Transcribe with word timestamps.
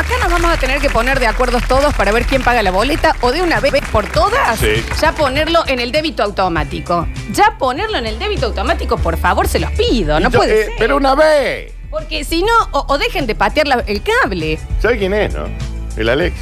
acá 0.00 0.14
nos 0.22 0.30
vamos 0.32 0.50
a 0.50 0.56
tener 0.56 0.80
que 0.80 0.90
poner 0.90 1.18
de 1.20 1.26
acuerdo 1.26 1.58
todos 1.68 1.94
para 1.94 2.12
ver 2.12 2.24
quién 2.26 2.42
paga 2.42 2.62
la 2.62 2.70
boleta 2.70 3.14
o 3.20 3.32
de 3.32 3.42
una 3.42 3.60
vez 3.60 3.72
por 3.92 4.06
todas, 4.10 4.58
Sí. 4.58 4.84
ya 5.00 5.12
ponerlo 5.12 5.62
en 5.66 5.78
el 5.80 5.92
débito 5.92 6.22
automático. 6.22 7.06
Ya 7.32 7.56
ponerlo 7.58 7.98
en 7.98 8.06
el 8.06 8.18
débito 8.18 8.46
automático, 8.46 8.96
por 8.96 9.16
favor, 9.16 9.46
se 9.48 9.58
los 9.60 9.70
pido. 9.72 10.18
No 10.20 10.30
Yo, 10.30 10.38
puede 10.38 10.60
eh, 10.62 10.64
ser. 10.66 10.74
Pero 10.78 10.96
una 10.96 11.14
vez. 11.14 11.72
Porque 11.90 12.24
si 12.24 12.42
no, 12.42 12.52
o, 12.72 12.84
o 12.88 12.98
dejen 12.98 13.26
de 13.26 13.34
patear 13.34 13.66
la- 13.68 13.84
el 13.86 14.02
cable. 14.02 14.58
¿Sabe 14.80 14.98
quién 14.98 15.12
es, 15.14 15.34
no? 15.34 15.44
El 15.96 16.08
Alex. 16.08 16.36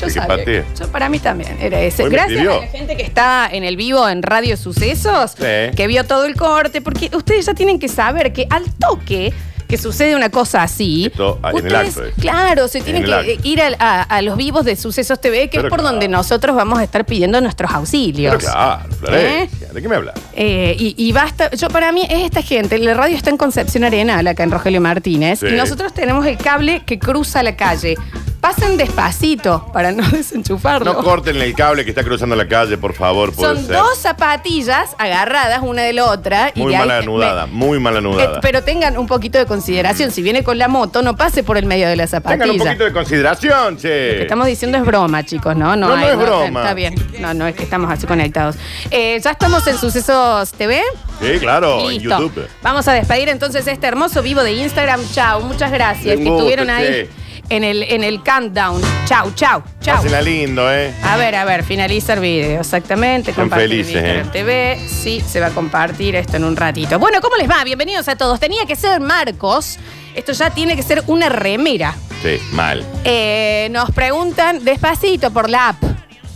Yo 0.00 0.06
el 0.06 0.14
que 0.14 0.20
sabía. 0.20 0.36
patea. 0.38 0.64
Yo 0.78 0.88
para 0.90 1.08
mí 1.08 1.18
también 1.18 1.56
era 1.60 1.80
ese. 1.80 2.04
Hoy 2.04 2.10
me 2.10 2.16
Gracias 2.16 2.40
a 2.40 2.60
la 2.60 2.66
gente 2.68 2.96
que 2.96 3.02
está 3.02 3.48
en 3.52 3.62
el 3.64 3.76
vivo 3.76 4.08
en 4.08 4.22
Radio 4.22 4.56
Sucesos, 4.56 5.32
Sí. 5.32 5.76
que 5.76 5.86
vio 5.86 6.04
todo 6.04 6.24
el 6.24 6.34
corte, 6.34 6.80
porque 6.80 7.10
ustedes 7.14 7.44
ya 7.46 7.52
tienen 7.54 7.78
que 7.78 7.88
saber 7.88 8.32
que 8.32 8.46
al 8.48 8.72
toque 8.72 9.32
que 9.72 9.78
sucede 9.78 10.14
una 10.14 10.28
cosa 10.28 10.62
así, 10.62 11.06
Esto, 11.06 11.40
en 11.42 11.48
el 11.48 11.54
ustedes, 11.64 11.88
acto 11.96 12.04
es. 12.04 12.14
claro, 12.16 12.68
se 12.68 12.82
tienen 12.82 13.04
el 13.04 13.08
que 13.08 13.32
acto. 13.32 13.48
ir 13.48 13.62
a, 13.78 14.02
a 14.02 14.20
los 14.20 14.36
vivos 14.36 14.66
de 14.66 14.76
Sucesos 14.76 15.18
TV, 15.18 15.48
que 15.48 15.56
Pero 15.56 15.68
es 15.68 15.70
por 15.70 15.78
claro. 15.80 15.92
donde 15.94 16.08
nosotros 16.08 16.54
vamos 16.54 16.78
a 16.78 16.84
estar 16.84 17.06
pidiendo 17.06 17.40
nuestros 17.40 17.70
auxilios. 17.70 18.34
Pero 18.36 18.52
claro, 18.52 18.82
Florencia. 19.00 19.68
¿De 19.72 19.80
qué 19.80 19.88
me 19.88 19.96
hablas? 19.96 20.14
Eh, 20.34 20.76
y, 20.78 20.94
y 20.98 21.10
basta, 21.12 21.50
yo 21.52 21.68
para 21.70 21.90
mí 21.90 22.02
es 22.02 22.20
esta 22.20 22.42
gente, 22.42 22.76
la 22.76 22.92
radio 22.92 23.16
está 23.16 23.30
en 23.30 23.38
Concepción 23.38 23.84
Arenal, 23.84 24.26
acá 24.26 24.42
en 24.42 24.50
Rogelio 24.50 24.82
Martínez, 24.82 25.38
Sí. 25.40 25.46
y 25.46 25.52
nosotros 25.52 25.94
tenemos 25.94 26.26
el 26.26 26.36
cable 26.36 26.82
que 26.84 26.98
cruza 26.98 27.42
la 27.42 27.56
calle. 27.56 27.96
Pasen 28.42 28.76
despacito 28.76 29.64
para 29.72 29.92
no 29.92 30.02
desenchufarlo. 30.10 30.94
No 30.94 31.02
corten 31.04 31.36
el 31.40 31.54
cable 31.54 31.84
que 31.84 31.90
está 31.90 32.02
cruzando 32.02 32.34
la 32.34 32.48
calle, 32.48 32.76
por 32.76 32.92
favor. 32.92 33.32
Puede 33.32 33.54
Son 33.54 33.64
ser. 33.66 33.76
dos 33.76 33.96
zapatillas 33.98 34.96
agarradas 34.98 35.60
una 35.62 35.82
de 35.82 35.92
la 35.92 36.06
otra. 36.06 36.50
y 36.52 36.60
Muy 36.60 36.74
ahí 36.74 36.80
mala 36.80 36.94
me- 36.94 37.02
anudada, 37.04 37.46
muy 37.46 37.78
mala 37.78 37.96
eh, 37.96 37.98
anudada. 38.00 38.40
pero 38.40 38.64
tengan 38.64 38.98
un 38.98 39.06
poquito 39.06 39.38
de 39.38 39.46
consideración. 39.46 40.10
Si 40.10 40.22
viene 40.22 40.42
con 40.42 40.58
la 40.58 40.66
moto, 40.66 41.02
no 41.02 41.16
pase 41.16 41.44
por 41.44 41.56
el 41.56 41.66
medio 41.66 41.88
de 41.88 41.94
la 41.94 42.08
zapatilla. 42.08 42.42
Tengan 42.42 42.60
un 42.60 42.66
poquito 42.66 42.84
de 42.84 42.92
consideración, 42.92 43.74
Lo 43.74 43.80
que 43.80 43.82
che. 43.82 44.22
estamos 44.22 44.46
diciendo 44.48 44.76
es 44.76 44.84
broma, 44.84 45.24
chicos, 45.24 45.54
¿no? 45.54 45.76
No, 45.76 45.96
no 45.96 46.04
es 46.04 46.16
broma. 46.18 46.62
Está 46.62 46.74
bien. 46.74 46.94
No, 47.20 47.32
no 47.34 47.46
es 47.46 47.54
que 47.54 47.62
estamos 47.62 47.92
así 47.92 48.08
conectados. 48.08 48.56
Eh, 48.90 49.20
ya 49.22 49.30
estamos 49.30 49.64
en 49.68 49.78
Sucesos 49.78 50.50
TV. 50.50 50.82
Sí, 51.20 51.38
claro, 51.38 51.78
en 51.82 51.90
Listo. 51.90 52.08
YouTube. 52.18 52.48
Vamos 52.60 52.88
a 52.88 52.92
despedir 52.92 53.28
entonces 53.28 53.64
este 53.68 53.86
hermoso 53.86 54.20
vivo 54.20 54.42
de 54.42 54.52
Instagram. 54.54 55.00
Chao, 55.12 55.42
muchas 55.42 55.70
gracias 55.70 56.16
Un 56.16 56.24
que 56.24 56.28
gusto, 56.28 56.38
estuvieron 56.48 56.68
ahí 56.70 56.86
che. 56.86 57.21
En 57.52 57.64
el, 57.64 57.82
en 57.82 58.02
el 58.02 58.22
countdown. 58.22 58.80
Chao, 59.04 59.30
chao. 59.34 59.62
Pásenla 59.84 60.22
lindo, 60.22 60.72
¿eh? 60.72 60.94
A 61.02 61.16
ver, 61.18 61.34
a 61.34 61.44
ver, 61.44 61.62
finaliza 61.64 62.14
el 62.14 62.20
video, 62.20 62.60
exactamente. 62.60 63.30
Están 63.32 63.44
Compartir 63.50 63.68
felices, 63.84 63.96
en 63.96 64.06
¿eh? 64.20 64.24
TV. 64.32 64.80
Sí, 64.88 65.20
se 65.26 65.38
va 65.38 65.48
a 65.48 65.50
compartir 65.50 66.16
esto 66.16 66.38
en 66.38 66.44
un 66.44 66.56
ratito. 66.56 66.98
Bueno, 66.98 67.20
¿cómo 67.20 67.36
les 67.36 67.48
va? 67.50 67.62
Bienvenidos 67.64 68.08
a 68.08 68.16
todos. 68.16 68.40
Tenía 68.40 68.64
que 68.64 68.74
ser 68.74 69.00
Marcos. 69.00 69.78
Esto 70.14 70.32
ya 70.32 70.48
tiene 70.50 70.76
que 70.76 70.82
ser 70.82 71.02
una 71.08 71.28
remera. 71.28 71.94
Sí, 72.22 72.38
mal. 72.52 72.84
Eh, 73.04 73.68
nos 73.70 73.90
preguntan 73.90 74.64
despacito 74.64 75.30
por 75.30 75.50
la 75.50 75.68
app. 75.70 75.82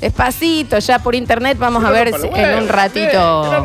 Despacito, 0.01 0.78
ya 0.78 0.98
por 0.98 1.14
internet 1.14 1.56
vamos 1.58 1.83
a 1.83 1.91
ver 1.91 2.12
si- 2.20 2.27
en 2.34 2.58
un 2.58 2.69
ratito. 2.69 3.64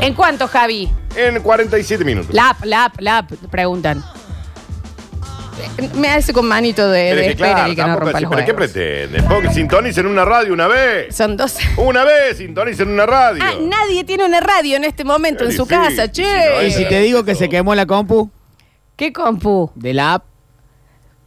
¿En 0.00 0.14
cuánto, 0.14 0.48
Javi? 0.48 0.88
En 1.14 1.42
47 1.42 2.04
minutos. 2.04 2.34
La 2.34 2.50
app, 2.50 2.64
la 2.64 2.86
app, 2.86 2.94
la 3.00 3.18
app, 3.18 3.30
preguntan. 3.50 4.02
Me 5.94 6.08
hace 6.08 6.32
con 6.32 6.46
manito 6.46 6.88
de, 6.90 7.08
Pero 7.10 7.16
de 7.16 7.20
es 7.20 7.26
que, 7.26 7.32
espera 7.32 7.54
claro, 7.54 7.72
y 7.72 7.74
que 7.76 7.80
no 7.82 7.86
tampoco 7.88 8.04
rompa 8.06 8.18
así, 8.18 8.24
los 8.24 8.30
¿Pero 8.34 8.44
qué 8.46 8.52
huevos. 8.52 8.72
pretende? 8.72 9.22
Ponga, 9.22 9.52
sintonicen 9.52 10.06
una 10.06 10.24
radio 10.24 10.52
una 10.52 10.66
vez. 10.68 11.14
Son 11.14 11.36
dos. 11.36 11.56
Una 11.76 12.04
vez, 12.04 12.38
sintonicen 12.38 12.88
una 12.88 13.06
radio. 13.06 13.42
Ah, 13.44 13.52
nadie 13.60 14.04
tiene 14.04 14.24
una 14.24 14.40
radio 14.40 14.76
en 14.76 14.84
este 14.84 15.04
momento 15.04 15.44
en 15.44 15.52
su 15.52 15.66
casa, 15.66 16.04
si 16.06 16.10
che. 16.12 16.22
no 16.56 16.62
Y 16.62 16.70
si 16.70 16.84
te 16.88 17.00
digo 17.00 17.24
que 17.24 17.34
se 17.34 17.48
quemó 17.48 17.74
la 17.74 17.86
compu 17.86 18.30
¿Qué 18.96 19.12
compu? 19.12 19.70
de 19.74 19.92
la 19.94 20.14
app, 20.14 20.24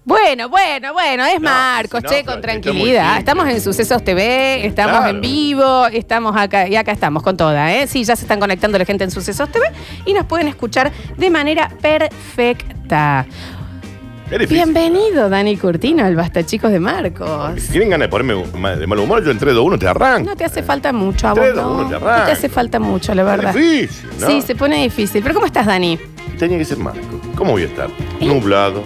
Bueno, 0.06 0.48
bueno, 0.48 0.94
bueno, 0.94 1.26
es 1.26 1.34
No, 1.42 1.50
Marcos, 1.50 2.00
si 2.00 2.04
no, 2.06 2.10
che, 2.10 2.24
con 2.24 2.40
tranquilidad. 2.42 3.04
simple. 3.16 3.20
Estamos 3.20 3.48
en 3.50 3.60
Sucesos 3.62 4.04
TV, 4.06 4.66
estamos 4.66 4.96
Claro. 5.00 5.10
en 5.10 5.20
vivo, 5.22 5.88
estamos 5.88 6.34
acá 6.38 6.66
y 6.70 6.78
acá 6.78 6.94
estamos 6.94 7.22
con 7.24 7.36
toda, 7.36 7.74
¿eh? 7.76 7.88
Sí, 7.88 8.06
ya 8.06 8.16
se 8.16 8.22
están 8.24 8.40
conectando 8.40 8.78
la 8.78 8.86
gente 8.86 9.04
en 9.04 9.12
Sucesos 9.12 9.52
TV 9.52 9.66
y 10.06 10.14
nos 10.14 10.26
pueden 10.26 10.48
escuchar 10.48 10.94
de 11.18 11.30
manera 11.30 11.70
perfecta. 11.82 13.26
Es 14.30 14.40
difícil. 14.40 14.56
Bienvenido, 14.74 15.30
Dani 15.30 15.56
Curtino, 15.56 16.04
al 16.04 16.16
Basta 16.16 16.46
Chicos 16.46 16.70
de 16.72 16.82
Marcos. 16.82 17.62
Si 17.62 17.70
tienen 17.70 17.90
ganas 17.92 18.06
de 18.08 18.10
ponerme 18.10 18.76
de 18.76 18.86
mal 18.88 19.00
humor, 19.00 19.24
yo 19.24 19.32
en 19.32 19.40
3, 19.40 19.56
2, 19.56 19.66
1 19.66 19.80
te 19.80 19.88
arranco. 19.88 20.30
No 20.30 20.36
te 20.36 20.44
hace 20.44 20.62
falta 20.64 20.92
mucho 20.92 21.28
a 21.30 21.32
vos, 21.34 21.40
Tres, 21.40 21.56
dos, 21.56 21.64
¿no? 21.66 21.74
uno, 21.86 21.88
te 21.88 21.94
No 22.06 22.26
te 22.26 22.32
hace 22.34 22.50
falta 22.50 22.78
mucho, 22.80 23.16
la 23.16 23.24
verdad. 23.24 23.56
Es 23.56 23.64
difícil, 23.64 24.10
¿no? 24.20 24.28
Sí, 24.28 24.42
se 24.42 24.56
pone 24.56 24.84
difícil. 24.84 25.22
Pero 25.24 25.34
¿cómo 25.34 25.46
estás, 25.46 25.66
Dani? 25.66 25.98
Tenía 26.38 26.58
que 26.58 26.66
ser 26.66 26.78
Marco. 26.78 27.22
¿Cómo 27.38 27.54
voy 27.54 27.62
a 27.64 27.66
estar? 27.68 27.90
¿Eh? 28.20 28.26
Nublado, 28.26 28.84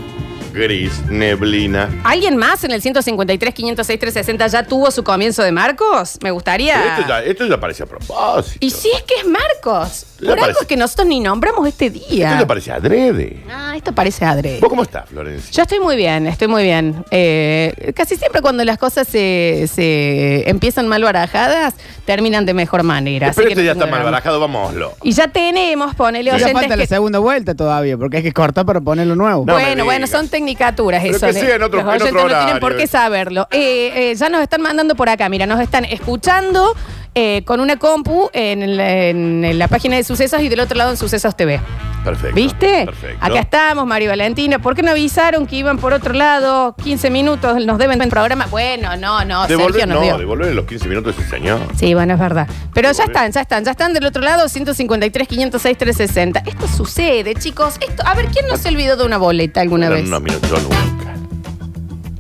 gris, 0.53 1.01
neblina. 1.09 1.89
¿Alguien 2.03 2.37
más 2.37 2.63
en 2.63 2.71
el 2.71 2.81
153, 2.83 3.51
506, 3.53 3.99
360 3.99 4.45
ya 4.47 4.63
tuvo 4.67 4.91
su 4.91 5.03
comienzo 5.03 5.41
de 5.41 5.51
Marcos? 5.51 6.19
Me 6.21 6.29
gustaría. 6.29 6.97
Esto 6.99 7.07
ya, 7.09 7.23
esto 7.23 7.47
ya 7.47 7.59
parece 7.59 7.81
a 7.81 7.85
propósito. 7.87 8.57
Y 8.59 8.69
si 8.69 8.89
es 8.91 9.01
que 9.03 9.15
es 9.15 9.25
Marcos. 9.27 10.05
Ya 10.21 10.27
Por 10.29 10.37
algo 10.39 10.53
parece- 10.53 10.67
que 10.67 10.77
nosotros 10.77 11.07
ni 11.07 11.19
nombramos 11.19 11.67
este 11.67 11.87
Esto 11.87 12.07
día. 12.09 12.39
ya 12.39 12.45
parece 12.45 12.71
adrede. 12.71 13.43
Esto 13.81 13.93
parece 13.95 14.23
Adre. 14.25 14.59
¿Vos 14.61 14.69
cómo 14.69 14.83
estás, 14.83 15.09
Florencia? 15.09 15.49
Yo 15.51 15.63
estoy 15.63 15.79
muy 15.79 15.95
bien, 15.95 16.27
estoy 16.27 16.47
muy 16.47 16.61
bien. 16.61 17.03
Eh, 17.09 17.91
casi 17.95 18.15
siempre 18.15 18.39
cuando 18.39 18.63
las 18.63 18.77
cosas 18.77 19.07
se, 19.07 19.67
se 19.73 20.47
empiezan 20.47 20.87
mal 20.87 21.03
barajadas, 21.03 21.73
terminan 22.05 22.45
de 22.45 22.53
mejor 22.53 22.83
manera. 22.83 23.29
así 23.29 23.37
Pero 23.37 23.47
que 23.47 23.53
este 23.53 23.63
no 23.63 23.65
ya 23.65 23.71
tengo 23.73 23.85
está 23.85 23.91
mal 23.91 24.01
drama. 24.01 24.11
barajado, 24.11 24.39
vámonoslo. 24.39 24.93
Y 25.01 25.13
ya 25.13 25.29
tenemos, 25.29 25.95
ponele 25.95 26.29
ya 26.29 26.35
oyentes 26.35 26.53
falta 26.53 26.75
la 26.75 26.83
que- 26.83 26.87
segunda 26.87 27.17
vuelta 27.17 27.55
todavía, 27.55 27.97
porque 27.97 28.17
hay 28.17 28.23
que 28.23 28.33
cortar 28.33 28.67
para 28.67 28.81
ponerlo 28.81 29.15
nuevo. 29.15 29.45
No 29.47 29.55
me 29.55 29.63
bueno, 29.63 29.83
bueno, 29.85 30.05
digas. 30.05 30.11
son 30.11 30.29
tecnicaturas 30.29 31.01
Pero 31.01 31.15
eso. 31.17 31.25
que 31.25 31.33
sea 31.33 31.55
en 31.55 31.63
otro- 31.63 31.79
Los 31.81 31.85
en 31.85 31.89
oyentes 31.89 32.07
otro 32.09 32.21
no 32.21 32.27
tienen 32.27 32.43
horario. 32.45 32.59
por 32.59 32.77
qué 32.77 32.85
saberlo. 32.85 33.47
Eh, 33.49 34.11
eh, 34.11 34.15
ya 34.15 34.29
nos 34.29 34.43
están 34.43 34.61
mandando 34.61 34.93
por 34.93 35.09
acá, 35.09 35.27
mira, 35.27 35.47
nos 35.47 35.59
están 35.59 35.85
escuchando 35.85 36.75
eh, 37.15 37.41
con 37.45 37.59
una 37.59 37.77
compu 37.77 38.29
en 38.31 39.57
la 39.57 39.67
página 39.67 39.95
de 39.95 40.03
Sucesos 40.03 40.39
y 40.43 40.49
del 40.49 40.59
otro 40.59 40.77
lado 40.77 40.91
en 40.91 40.97
Sucesos 40.97 41.35
TV. 41.35 41.59
Perfecto. 42.03 42.35
¿Viste? 42.35 42.85
Perfecto. 42.85 43.25
Acá 43.25 43.39
estamos, 43.41 43.85
María 43.85 44.09
Valentina. 44.09 44.59
¿Por 44.59 44.75
qué 44.75 44.81
no 44.81 44.91
avisaron 44.91 45.45
que 45.45 45.55
iban 45.57 45.77
por 45.77 45.93
otro 45.93 46.13
lado? 46.13 46.75
15 46.83 47.09
minutos 47.09 47.63
nos 47.65 47.77
deben 47.77 48.01
el 48.01 48.09
programa. 48.09 48.47
Bueno, 48.49 48.95
no, 48.97 49.23
no, 49.25 49.47
Sergio 49.47 49.85
nos 49.85 49.97
no, 49.97 50.01
dio. 50.01 50.17
devolver 50.17 50.53
los 50.55 50.65
15 50.65 50.87
minutos 50.89 51.15
ese 51.19 51.29
señor. 51.29 51.59
Sí, 51.75 51.93
bueno, 51.93 52.13
es 52.13 52.19
verdad. 52.19 52.47
Pero 52.73 52.91
ya 52.91 53.03
están, 53.03 53.31
ya 53.31 53.41
están, 53.41 53.63
ya 53.63 53.71
están 53.71 53.93
del 53.93 54.05
otro 54.05 54.21
lado, 54.21 54.49
153, 54.49 55.27
506, 55.27 55.77
360. 55.77 56.39
Esto 56.45 56.67
sucede, 56.67 57.35
chicos. 57.35 57.75
Esto, 57.87 58.03
a 58.05 58.15
ver, 58.15 58.27
¿quién 58.27 58.47
no 58.47 58.57
se 58.57 58.69
olvidó 58.69 58.97
de 58.97 59.05
una 59.05 59.17
boleta 59.17 59.61
alguna 59.61 59.89
No, 59.89 59.95
vez? 59.95 60.09
No, 60.09 60.19
mira, 60.19 60.37
yo 60.49 60.59
nunca. 60.59 60.77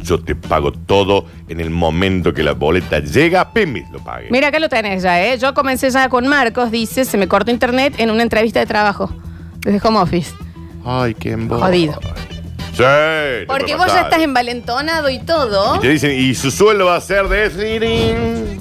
Yo 0.03 0.19
te 0.19 0.35
pago 0.35 0.71
todo 0.71 1.25
en 1.47 1.59
el 1.59 1.69
momento 1.69 2.33
que 2.33 2.41
la 2.43 2.53
boleta 2.53 2.99
llega, 2.99 3.53
pimis, 3.53 3.89
lo 3.91 3.99
pague. 4.03 4.27
Mira, 4.31 4.47
acá 4.47 4.59
lo 4.59 4.67
tenés 4.67 5.03
ya, 5.03 5.23
¿eh? 5.23 5.37
Yo 5.37 5.53
comencé 5.53 5.89
ya 5.91 6.09
con 6.09 6.27
Marcos, 6.27 6.71
dice, 6.71 7.05
se 7.05 7.17
me 7.17 7.27
cortó 7.27 7.51
internet 7.51 7.93
en 7.97 8.09
una 8.09 8.23
entrevista 8.23 8.59
de 8.59 8.65
trabajo. 8.65 9.13
Desde 9.61 9.87
home 9.87 9.99
office. 9.99 10.33
Ay, 10.85 11.13
qué 11.13 11.31
embole. 11.31 11.61
Jodido. 11.61 11.99
Sí. 12.73 12.83
Porque 13.47 13.63
puede 13.63 13.75
vos 13.75 13.87
ya 13.87 13.93
pasar. 13.93 14.03
estás 14.05 14.21
envalentonado 14.21 15.09
y 15.09 15.19
todo. 15.19 15.75
Y 15.75 15.79
te 15.79 15.89
dicen, 15.89 16.11
y 16.11 16.33
su 16.33 16.51
sueldo 16.51 16.85
va 16.85 16.95
a 16.95 17.01
ser 17.01 17.27
de... 17.27 18.57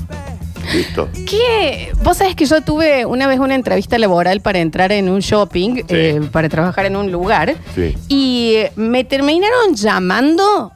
Listo. 0.73 1.09
¿Qué? 1.27 1.93
Vos 2.03 2.19
sabés 2.19 2.37
que 2.37 2.45
yo 2.47 2.61
tuve 2.61 3.05
una 3.05 3.27
vez 3.27 3.41
una 3.41 3.55
entrevista 3.55 3.99
laboral 3.99 4.41
para 4.41 4.61
entrar 4.61 4.93
en 4.93 5.09
un 5.09 5.21
shopping, 5.21 5.83
eh, 5.89 6.21
para 6.31 6.49
trabajar 6.49 6.87
en 6.87 6.97
un 6.97 7.11
lugar. 7.11 7.57
Sí. 7.75 7.97
Y 8.09 8.57
me 8.77 9.03
terminaron 9.05 9.75
llamando 9.75 10.73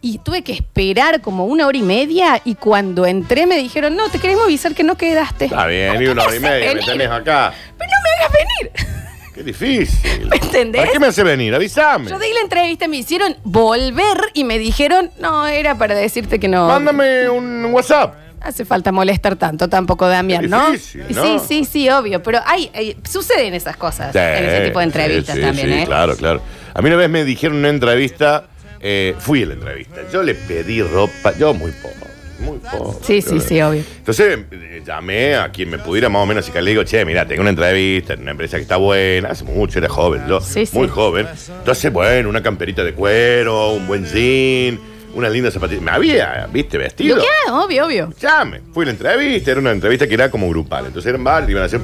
y 0.00 0.18
tuve 0.18 0.42
que 0.42 0.52
esperar 0.52 1.20
como 1.20 1.46
una 1.46 1.66
hora 1.66 1.78
y 1.78 1.82
media. 1.82 2.40
Y 2.44 2.56
cuando 2.56 3.06
entré 3.06 3.46
me 3.46 3.56
dijeron, 3.56 3.94
no, 3.94 4.08
te 4.08 4.18
queremos 4.18 4.44
avisar 4.44 4.74
que 4.74 4.82
no 4.82 4.96
quedaste. 4.96 5.44
Está 5.46 5.66
bien, 5.66 5.94
¿Por 5.94 6.02
y 6.02 6.06
una 6.08 6.24
hora 6.24 6.36
y 6.36 6.40
media, 6.40 6.74
me 6.74 6.82
tenés 6.82 7.10
acá. 7.10 7.52
Pero 7.78 7.90
no 7.90 7.96
me 8.02 8.24
hagas 8.24 8.32
venir. 8.32 9.05
Qué 9.36 9.42
difícil. 9.44 10.26
¿Me 10.30 10.36
entendés? 10.36 10.80
¿Para 10.80 10.92
qué 10.92 10.98
me 10.98 11.06
hace 11.08 11.22
venir? 11.22 11.54
Avísame. 11.54 12.08
Yo 12.10 12.18
di 12.18 12.32
la 12.32 12.40
entrevista, 12.40 12.88
me 12.88 12.96
hicieron 12.96 13.36
volver 13.44 14.16
y 14.32 14.44
me 14.44 14.58
dijeron, 14.58 15.10
no, 15.20 15.46
era 15.46 15.76
para 15.76 15.94
decirte 15.94 16.40
que 16.40 16.48
no. 16.48 16.66
Mándame 16.66 17.28
un 17.28 17.66
WhatsApp. 17.66 18.14
Hace 18.40 18.64
falta 18.64 18.92
molestar 18.92 19.36
tanto 19.36 19.68
tampoco, 19.68 20.08
Damián, 20.08 20.48
¿no? 20.48 20.70
difícil, 20.70 21.04
¿no? 21.10 21.38
Sí, 21.40 21.46
sí, 21.46 21.64
sí, 21.64 21.90
obvio. 21.90 22.22
Pero 22.22 22.40
hay, 22.46 22.70
hay- 22.74 22.96
suceden 23.08 23.54
esas 23.54 23.76
cosas 23.76 24.12
Sí, 24.12 24.18
en 24.18 24.44
ese 24.44 24.60
tipo 24.66 24.78
de 24.78 24.84
entrevistas 24.86 25.34
sí, 25.34 25.40
sí, 25.40 25.46
también, 25.46 25.68
sí, 25.68 25.74
¿eh? 25.74 25.84
Claro, 25.86 26.16
claro. 26.16 26.40
A 26.72 26.80
mí 26.80 26.88
una 26.88 26.96
vez 26.96 27.10
me 27.10 27.24
dijeron 27.24 27.56
en 27.56 27.60
una 27.60 27.68
entrevista, 27.70 28.44
eh, 28.80 29.14
fui 29.18 29.42
a 29.42 29.46
la 29.46 29.54
entrevista, 29.54 29.96
yo 30.12 30.22
le 30.22 30.34
pedí 30.34 30.80
ropa, 30.82 31.36
yo 31.36 31.54
muy 31.54 31.72
poco, 31.72 32.06
muy 32.38 32.58
poco. 32.58 32.98
Sí, 33.02 33.22
sí, 33.22 33.40
sí, 33.40 33.60
obvio. 33.60 33.82
Entonces 33.98 34.38
eh, 34.50 34.82
llamé 34.84 35.36
a 35.36 35.50
quien 35.50 35.70
me 35.70 35.78
pudiera 35.78 36.08
más 36.08 36.22
o 36.22 36.26
menos 36.26 36.48
y 36.48 36.52
le 36.52 36.70
digo, 36.70 36.84
che, 36.84 37.04
mira, 37.04 37.26
tengo 37.26 37.40
una 37.42 37.50
entrevista 37.50 38.14
en 38.14 38.22
una 38.22 38.32
empresa 38.32 38.56
que 38.56 38.62
está 38.62 38.76
buena, 38.76 39.30
hace 39.30 39.44
mucho, 39.44 39.78
era 39.78 39.88
joven, 39.88 40.22
yo, 40.28 40.40
Sí, 40.40 40.66
sí. 40.66 40.76
muy 40.76 40.88
joven. 40.88 41.26
Entonces, 41.58 41.92
bueno, 41.92 42.28
una 42.28 42.42
camperita 42.42 42.84
de 42.84 42.92
cuero, 42.92 43.72
un 43.72 43.86
buen 43.86 44.04
jean, 44.04 44.78
una 45.14 45.28
linda 45.30 45.50
zapatilla. 45.50 45.80
Me 45.80 45.90
había, 45.90 46.48
viste, 46.52 46.78
vestido. 46.78 47.16
Que 47.16 47.26
ah, 47.48 47.64
obvio, 47.64 47.86
obvio. 47.86 48.12
Llame. 48.20 48.60
Fui 48.72 48.82
a 48.82 48.86
la 48.86 48.90
entrevista, 48.92 49.50
era 49.50 49.60
una 49.60 49.72
entrevista 49.72 50.06
que 50.06 50.14
era 50.14 50.30
como 50.30 50.48
grupal. 50.48 50.86
Entonces 50.86 51.08
eran 51.08 51.24
varios, 51.24 51.50
iban 51.50 51.62
a 51.64 51.68
ser 51.68 51.80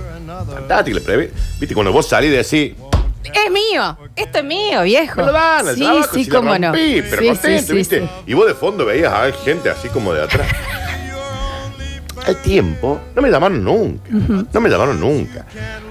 fantásticas 0.52 1.02
las 1.06 1.28
Viste, 1.58 1.74
cuando 1.74 1.92
vos 1.92 2.06
salís 2.06 2.30
de 2.30 2.40
así, 2.40 2.74
Es 3.24 3.50
mío. 3.50 3.98
Esto 4.16 4.38
es 4.38 4.44
mío, 4.44 4.82
viejo. 4.82 5.20
Me 5.20 5.26
lo 5.26 5.32
dan 5.32 5.68
al 5.68 5.74
Sí, 5.74 5.80
trabajo, 5.82 6.14
sí, 6.14 6.24
si 6.24 6.30
la 6.30 6.36
cómo 6.38 6.58
no. 6.58 6.66
rompí, 6.68 7.02
pero 7.08 7.22
Sí, 7.22 7.28
contento, 7.28 7.60
sí, 7.60 7.66
sí, 7.66 7.72
¿viste? 7.74 8.00
sí. 8.00 8.08
Y 8.26 8.34
vos 8.34 8.46
de 8.46 8.54
fondo 8.54 8.84
veías 8.84 9.12
a 9.12 9.32
gente 9.32 9.70
así 9.70 9.88
como 9.88 10.12
de 10.12 10.22
atrás. 10.22 10.46
Al 12.26 12.36
tiempo, 12.40 13.00
no 13.16 13.22
me 13.22 13.30
llamaron 13.30 13.64
nunca. 13.64 14.08
No 14.52 14.60
me 14.60 14.68
llamaron 14.68 15.00
nunca. 15.00 15.44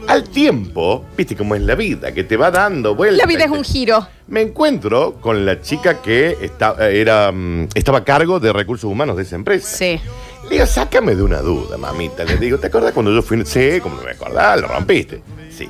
Al 0.07 0.23
tiempo, 0.29 1.03
viste 1.17 1.35
cómo 1.35 1.55
es 1.55 1.61
la 1.61 1.75
vida, 1.75 2.13
que 2.13 2.23
te 2.23 2.37
va 2.37 2.49
dando 2.49 2.95
vueltas. 2.95 3.17
La 3.17 3.25
vida 3.25 3.43
es 3.45 3.51
te- 3.51 3.57
un 3.57 3.63
giro. 3.65 4.07
Me 4.27 4.39
encuentro 4.41 5.15
con 5.19 5.45
la 5.45 5.59
chica 5.61 6.01
que 6.01 6.37
está- 6.41 6.75
era, 6.89 7.33
mm, 7.33 7.67
estaba 7.75 7.97
a 7.97 8.03
cargo 8.05 8.39
de 8.39 8.53
recursos 8.53 8.89
humanos 8.89 9.17
de 9.17 9.23
esa 9.23 9.35
empresa. 9.35 9.67
Sí. 9.67 9.99
Le 10.45 10.49
digo, 10.51 10.65
sácame 10.65 11.15
de 11.15 11.21
una 11.23 11.41
duda, 11.41 11.77
mamita. 11.77 12.23
Le 12.23 12.37
digo, 12.37 12.57
¿te 12.57 12.67
acuerdas 12.67 12.93
cuando 12.93 13.11
yo 13.13 13.21
fui? 13.21 13.45
Sí, 13.45 13.81
como 13.81 13.97
no 13.97 14.03
me 14.03 14.11
acordás, 14.11 14.61
lo 14.61 14.69
rompiste. 14.69 15.21
Sí. 15.49 15.69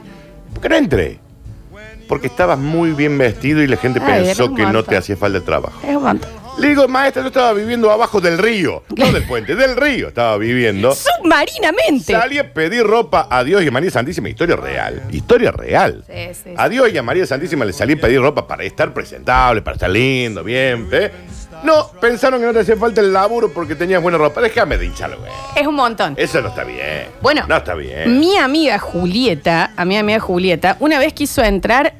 ¿Por 0.53 0.61
qué 0.61 0.69
no 0.69 0.75
entré? 0.75 1.19
Porque 2.11 2.27
estabas 2.27 2.59
muy 2.59 2.91
bien 2.91 3.17
vestido 3.17 3.63
y 3.63 3.67
la 3.67 3.77
gente 3.77 4.01
Ay, 4.03 4.15
era 4.15 4.23
pensó 4.25 4.47
un 4.47 4.55
que 4.55 4.63
no 4.63 4.67
montón. 4.73 4.85
te 4.85 4.97
hacía 4.97 5.15
falta 5.15 5.37
el 5.37 5.45
trabajo. 5.45 5.79
Es 5.87 5.95
un 5.95 6.03
montón. 6.03 6.29
Le 6.59 6.67
digo, 6.67 6.85
maestra, 6.89 7.21
yo 7.21 7.29
estaba 7.29 7.53
viviendo 7.53 7.89
abajo 7.89 8.19
del 8.19 8.37
río. 8.37 8.83
No 8.97 9.09
del 9.13 9.23
puente, 9.23 9.55
del 9.55 9.77
río 9.77 10.09
estaba 10.09 10.35
viviendo. 10.37 10.93
Submarinamente. 10.93 12.11
Salí 12.11 12.37
a 12.37 12.53
pedir 12.53 12.83
ropa 12.85 13.27
a 13.29 13.45
Dios 13.45 13.63
y 13.63 13.69
a 13.69 13.71
María 13.71 13.89
Santísima. 13.91 14.27
Historia 14.27 14.57
real. 14.57 15.01
Historia 15.09 15.51
real. 15.53 16.03
Sí, 16.05 16.13
sí, 16.33 16.41
sí. 16.43 16.53
A 16.57 16.67
Dios 16.67 16.91
y 16.91 16.97
a 16.97 17.01
María 17.01 17.25
Santísima 17.25 17.63
le 17.63 17.71
salí 17.71 17.93
a 17.93 17.97
pedir 18.01 18.19
ropa 18.19 18.45
para 18.45 18.65
estar 18.65 18.93
presentable, 18.93 19.61
para 19.61 19.75
estar 19.75 19.89
lindo, 19.89 20.43
bien. 20.43 20.89
¿eh? 20.91 21.11
No, 21.63 21.87
pensaron 22.01 22.41
que 22.41 22.45
no 22.47 22.51
te 22.53 22.59
hacía 22.59 22.75
falta 22.75 22.99
el 22.99 23.13
laburo 23.13 23.53
porque 23.53 23.75
tenías 23.75 24.01
buena 24.01 24.17
ropa. 24.17 24.41
Déjame 24.41 24.77
de 24.77 24.87
hincharlo, 24.87 25.17
güey. 25.19 25.31
Es 25.55 25.65
un 25.65 25.75
montón. 25.75 26.15
Eso 26.17 26.41
no 26.41 26.49
está 26.49 26.65
bien. 26.65 27.05
Bueno, 27.21 27.45
No 27.47 27.55
está 27.55 27.73
bien. 27.75 28.19
Mi 28.19 28.35
amiga 28.37 28.77
Julieta, 28.79 29.71
a 29.77 29.85
mi 29.85 29.95
amiga 29.95 30.19
Julieta, 30.19 30.75
una 30.81 30.99
vez 30.99 31.13
quiso 31.13 31.41
entrar. 31.41 31.93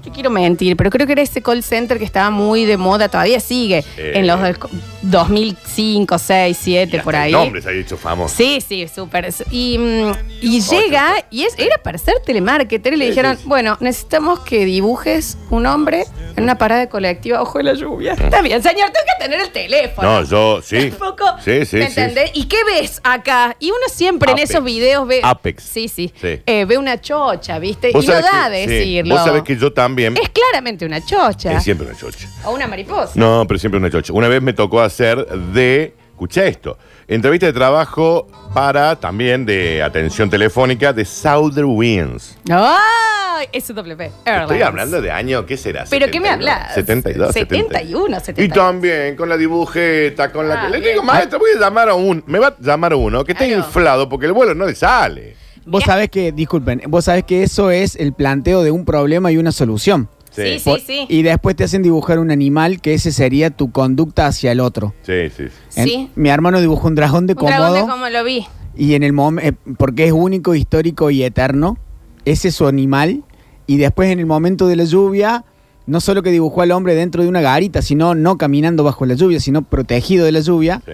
No 0.00 0.04
te 0.04 0.10
quiero 0.12 0.30
mentir, 0.30 0.78
pero 0.78 0.88
creo 0.88 1.06
que 1.06 1.12
era 1.12 1.20
ese 1.20 1.42
call 1.42 1.62
center 1.62 1.98
que 1.98 2.06
estaba 2.06 2.30
muy 2.30 2.64
de 2.64 2.78
moda, 2.78 3.10
todavía 3.10 3.38
sigue. 3.38 3.84
En 3.98 4.26
los 4.26 4.40
del 4.40 4.58
co- 4.58 4.70
2005, 5.02 6.18
6, 6.18 6.58
7, 6.58 6.96
Y 6.96 7.00
por 7.00 7.14
ahí. 7.16 7.32
Nombre 7.32 7.60
se 7.60 7.68
ha 7.68 7.72
hecho 7.72 7.98
famoso. 7.98 8.34
Sí, 8.34 8.62
sí, 8.66 8.88
súper. 8.88 9.28
Y, 9.50 9.76
mm, 9.76 10.12
y 10.40 10.62
llega, 10.62 11.22
y 11.30 11.42
es, 11.42 11.52
era 11.58 11.76
para 11.82 11.98
ser 11.98 12.14
telemarketer, 12.24 12.94
y 12.94 12.96
le 12.96 13.04
Sí, 13.04 13.10
dijeron, 13.10 13.36
sí, 13.36 13.42
sí. 13.42 13.48
bueno, 13.48 13.76
necesitamos 13.80 14.40
que 14.40 14.64
dibujes 14.64 15.36
un 15.50 15.66
hombre 15.66 16.04
en 16.34 16.44
una 16.44 16.56
parada 16.56 16.88
colectiva 16.88 17.42
ojo 17.42 17.58
de 17.58 17.64
la 17.64 17.74
lluvia. 17.74 18.14
Está 18.14 18.40
bien, 18.40 18.62
señor, 18.62 18.88
tengo 18.92 19.04
que 19.18 19.22
tener 19.22 19.38
el 19.42 19.50
teléfono. 19.50 20.20
No, 20.20 20.24
yo, 20.26 20.62
sí. 20.62 20.76
Un 20.78 20.90
poco, 20.92 21.24
Sí, 21.44 21.66
sí, 21.66 21.76
¿Me 21.76 21.90
sí. 21.90 22.00
entendés? 22.00 22.30
¿Y 22.32 22.44
qué 22.46 22.64
ves 22.64 23.02
acá? 23.04 23.54
Y 23.58 23.66
uno 23.70 23.80
siempre 23.92 24.32
Apex. 24.32 24.48
en 24.48 24.50
esos 24.56 24.64
videos 24.64 25.06
ve. 25.06 25.20
Apex. 25.22 25.62
Sí, 25.62 25.88
sí. 25.88 26.10
Sí. 26.18 26.40
Eh, 26.46 26.64
ve 26.64 26.78
una 26.78 26.98
chocha, 26.98 27.58
¿viste? 27.58 27.90
Y 27.90 27.92
no 27.92 28.00
sabés 28.00 28.24
da 28.24 28.46
a 28.46 28.50
que- 28.50 28.64
sí, 28.64 28.70
decirlo. 28.70 29.14
Vos 29.14 29.24
sabés 29.24 29.42
que 29.42 29.56
yo 29.58 29.72
también. 29.90 30.16
Es 30.16 30.28
claramente 30.30 30.86
una 30.86 31.04
chocha. 31.04 31.52
Es 31.52 31.64
siempre 31.64 31.86
una 31.86 31.96
chocha. 31.96 32.28
O 32.44 32.52
una 32.52 32.66
mariposa. 32.66 33.12
No, 33.16 33.44
pero 33.46 33.58
siempre 33.58 33.78
una 33.78 33.90
chocha. 33.90 34.12
Una 34.12 34.28
vez 34.28 34.40
me 34.42 34.52
tocó 34.52 34.80
hacer 34.80 35.26
de. 35.26 35.94
Escucha 36.10 36.44
esto. 36.44 36.76
Entrevista 37.08 37.46
de 37.46 37.52
trabajo 37.54 38.26
para 38.52 38.94
también 38.96 39.46
de 39.46 39.82
atención 39.82 40.28
telefónica 40.28 40.92
de 40.92 41.04
Southern 41.06 41.68
Winds. 41.76 42.36
¡Ay! 42.50 43.48
Airlines. 43.54 44.12
Estoy 44.26 44.60
hablando 44.62 45.00
de 45.00 45.10
año, 45.10 45.46
¿qué 45.46 45.56
será? 45.56 45.84
¿Pero 45.88 46.10
qué 46.10 46.20
me 46.20 46.28
71, 46.28 46.52
hablas? 46.52 46.74
72. 46.74 47.32
71, 47.32 48.16
Y 48.16 48.20
72. 48.20 48.54
también 48.66 49.16
con 49.16 49.28
la 49.30 49.36
dibujeta, 49.38 50.30
con 50.30 50.46
la 50.46 50.64
Ah, 50.64 50.66
que. 50.70 50.78
Le 50.78 50.90
digo, 50.90 51.02
maestro, 51.02 51.38
voy 51.38 51.52
a 51.56 51.58
llamar 51.60 51.88
a 51.88 51.94
un. 51.94 52.22
Me 52.26 52.38
va 52.38 52.48
a 52.48 52.56
llamar 52.60 52.92
a 52.92 52.96
uno 52.96 53.24
que 53.24 53.32
esté 53.32 53.46
Claro. 53.48 53.64
inflado 53.64 54.08
porque 54.08 54.26
el 54.26 54.32
vuelo 54.32 54.54
no 54.54 54.66
le 54.66 54.74
sale. 54.74 55.36
Vos 55.70 55.84
sabés 55.84 56.10
que, 56.10 56.32
disculpen, 56.32 56.82
vos 56.88 57.04
sabés 57.04 57.24
que 57.24 57.42
eso 57.42 57.70
es 57.70 57.96
el 57.96 58.12
planteo 58.12 58.62
de 58.62 58.70
un 58.70 58.84
problema 58.84 59.30
y 59.32 59.36
una 59.38 59.52
solución. 59.52 60.08
Sí, 60.30 60.58
sí, 60.58 60.64
Por- 60.64 60.80
sí. 60.80 61.06
Y 61.08 61.22
después 61.22 61.56
te 61.56 61.64
hacen 61.64 61.82
dibujar 61.82 62.18
un 62.18 62.30
animal 62.30 62.80
que 62.80 62.94
ese 62.94 63.10
sería 63.12 63.50
tu 63.50 63.72
conducta 63.72 64.26
hacia 64.26 64.52
el 64.52 64.60
otro. 64.60 64.94
Sí, 65.02 65.28
sí. 65.36 65.44
sí. 65.68 65.80
En- 65.80 65.86
Sí. 65.88 66.10
mi 66.14 66.28
hermano 66.28 66.60
dibujó 66.60 66.86
un 66.88 66.94
dragón 66.94 67.26
de 67.26 67.32
Un 67.34 67.46
dragón 67.46 67.72
de 67.74 67.80
cómodo 67.80 67.92
como 67.94 68.08
lo 68.08 68.22
vi. 68.24 68.46
y 68.76 68.94
en 68.94 69.02
el 69.02 69.12
momento, 69.12 69.58
porque 69.76 70.06
es 70.06 70.12
único, 70.12 70.54
histórico 70.54 71.10
y 71.10 71.22
eterno, 71.24 71.78
ese 72.24 72.48
es 72.48 72.54
su 72.54 72.66
animal. 72.68 73.22
Y 73.66 73.76
después 73.78 74.10
en 74.10 74.18
el 74.20 74.26
momento 74.26 74.66
de 74.68 74.76
la 74.76 74.84
lluvia, 74.84 75.44
no 75.86 76.00
solo 76.00 76.22
que 76.22 76.30
dibujó 76.30 76.62
al 76.62 76.70
hombre 76.72 76.94
dentro 76.94 77.22
de 77.24 77.28
una 77.28 77.40
garita, 77.40 77.82
sino 77.82 78.14
no 78.14 78.38
caminando 78.38 78.84
bajo 78.84 79.06
la 79.06 79.14
lluvia, 79.14 79.40
sino 79.40 79.62
protegido 79.62 80.24
de 80.24 80.32
la 80.32 80.40
lluvia, 80.40 80.80
sí. 80.86 80.92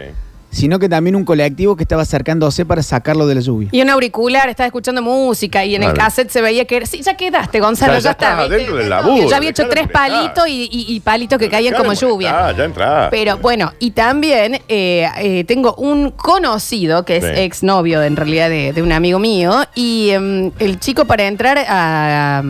Sino 0.51 0.79
que 0.79 0.89
también 0.89 1.17
un 1.17 1.25
colectivo 1.25 1.77
que 1.77 1.83
estaba 1.83 2.03
acercándose 2.03 2.65
para 2.65 2.83
sacarlo 2.83 3.27
de 3.27 3.35
la 3.35 3.41
lluvia. 3.41 3.69
Y 3.73 3.83
un 3.83 3.91
auricular, 3.91 4.49
estaba 4.49 4.67
escuchando 4.67 5.03
música 5.03 5.65
y 5.65 5.75
en 5.75 5.83
el 5.83 5.93
Claro. 5.93 6.07
cassette 6.09 6.31
se 6.31 6.41
veía 6.41 6.65
que 6.65 6.77
era. 6.77 6.87
Sí, 6.87 7.03
ya 7.03 7.17
quedaste, 7.17 7.61
Gonzalo, 7.61 7.93
Ya- 7.95 7.99
ya, 7.99 8.05
ya 8.05 8.11
está. 8.13 8.27
estaba 8.31 8.49
dentro 8.49 8.77
del 8.77 8.89
laburo, 8.91 9.29
Ya 9.29 9.37
había 9.37 9.51
hecho 9.51 9.69
tres 9.69 9.85
molestar. 9.87 10.11
palitos 10.11 10.49
y, 10.49 10.69
y- 10.73 10.95
y 10.97 11.01
palitos 11.01 11.39
que 11.39 11.49
caían 11.51 11.75
como 11.75 11.93
lluvia. 11.93 12.31
molestar, 12.33 12.57
ya 12.57 12.65
entra. 12.65 13.09
Pero 13.11 13.37
bueno, 13.39 13.73
y 13.79 13.91
también 13.93 14.61
eh, 14.69 15.09
eh, 15.19 15.45
tengo 15.45 15.75
un 15.77 16.11
conocido 16.11 17.05
que 17.05 17.17
es 17.19 17.25
Sí. 17.25 17.31
exnovio 17.43 18.03
en 18.03 18.17
realidad 18.17 18.49
de, 18.49 18.73
de 18.73 18.83
un 18.83 18.93
amigo 18.93 19.19
mío 19.19 19.65
y 19.75 20.11
em, 20.11 20.53
el 20.59 20.79
chico 20.81 21.05
para 21.05 21.27
entrar 21.27 21.59
a, 21.69 22.43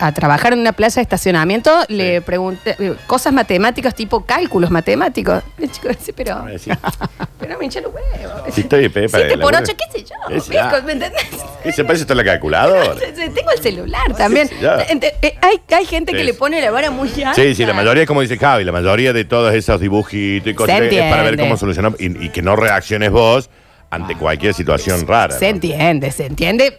a 0.00 0.12
trabajar 0.12 0.52
en 0.52 0.58
una 0.60 0.72
plaza 0.72 1.00
de 1.00 1.02
estacionamiento 1.02 1.70
le 1.88 2.20
pregunté 2.22 2.76
eh, 2.78 2.94
cosas 3.06 3.32
matemáticas 3.32 3.94
tipo 3.94 4.24
cálculos 4.24 4.70
matemáticos. 4.70 5.42
El 5.58 5.70
chico 5.70 5.88
dice, 5.88 6.12
pero. 6.12 6.44
pero 7.46 7.58
me 7.58 7.64
hincha 7.64 7.80
los 7.80 7.92
huevos. 7.94 8.42
Sí, 8.54 8.60
estoy, 8.62 8.88
Pepa, 8.88 9.18
por 9.18 9.28
laburo. 9.28 9.58
ocho, 9.62 9.72
qué 9.76 9.98
sé 9.98 10.04
yo. 10.04 10.50
¿Qué? 10.50 10.82
¿Me 10.82 10.92
entendés? 10.92 11.22
¿Y 11.64 11.72
se 11.72 11.84
parece 11.84 12.02
hasta 12.02 12.14
la 12.14 12.24
calculadora? 12.24 12.94
Tengo 13.34 13.50
el 13.50 13.58
celular 13.62 14.14
también. 14.16 14.48
Ente- 14.88 15.14
eh, 15.22 15.36
hay, 15.40 15.60
hay 15.74 15.86
gente 15.86 16.12
que 16.12 16.18
sí. 16.18 16.24
le 16.24 16.34
pone 16.34 16.60
la 16.60 16.70
vara 16.70 16.90
muy 16.90 17.08
alta. 17.22 17.34
Sí, 17.34 17.54
sí, 17.54 17.64
la 17.64 17.72
mayoría 17.74 18.02
es 18.02 18.08
como 18.08 18.20
dice 18.20 18.36
Javi, 18.36 18.64
la 18.64 18.72
mayoría 18.72 19.12
de 19.12 19.24
todos 19.24 19.54
esos 19.54 19.80
dibujitos 19.80 20.48
y 20.50 20.54
cosas 20.54 20.78
Se 20.78 20.84
es 20.86 21.02
para 21.10 21.22
ver 21.22 21.34
entiende. 21.34 21.42
cómo 21.44 21.56
solucionar 21.56 21.94
y, 21.98 22.26
y 22.26 22.28
que 22.30 22.42
no 22.42 22.56
reacciones 22.56 23.10
vos 23.10 23.48
ante 23.90 24.16
cualquier 24.16 24.54
situación 24.54 25.06
rara. 25.06 25.38
Se 25.38 25.44
¿no? 25.46 25.50
entiende, 25.56 26.10
se 26.10 26.26
entiende, 26.26 26.78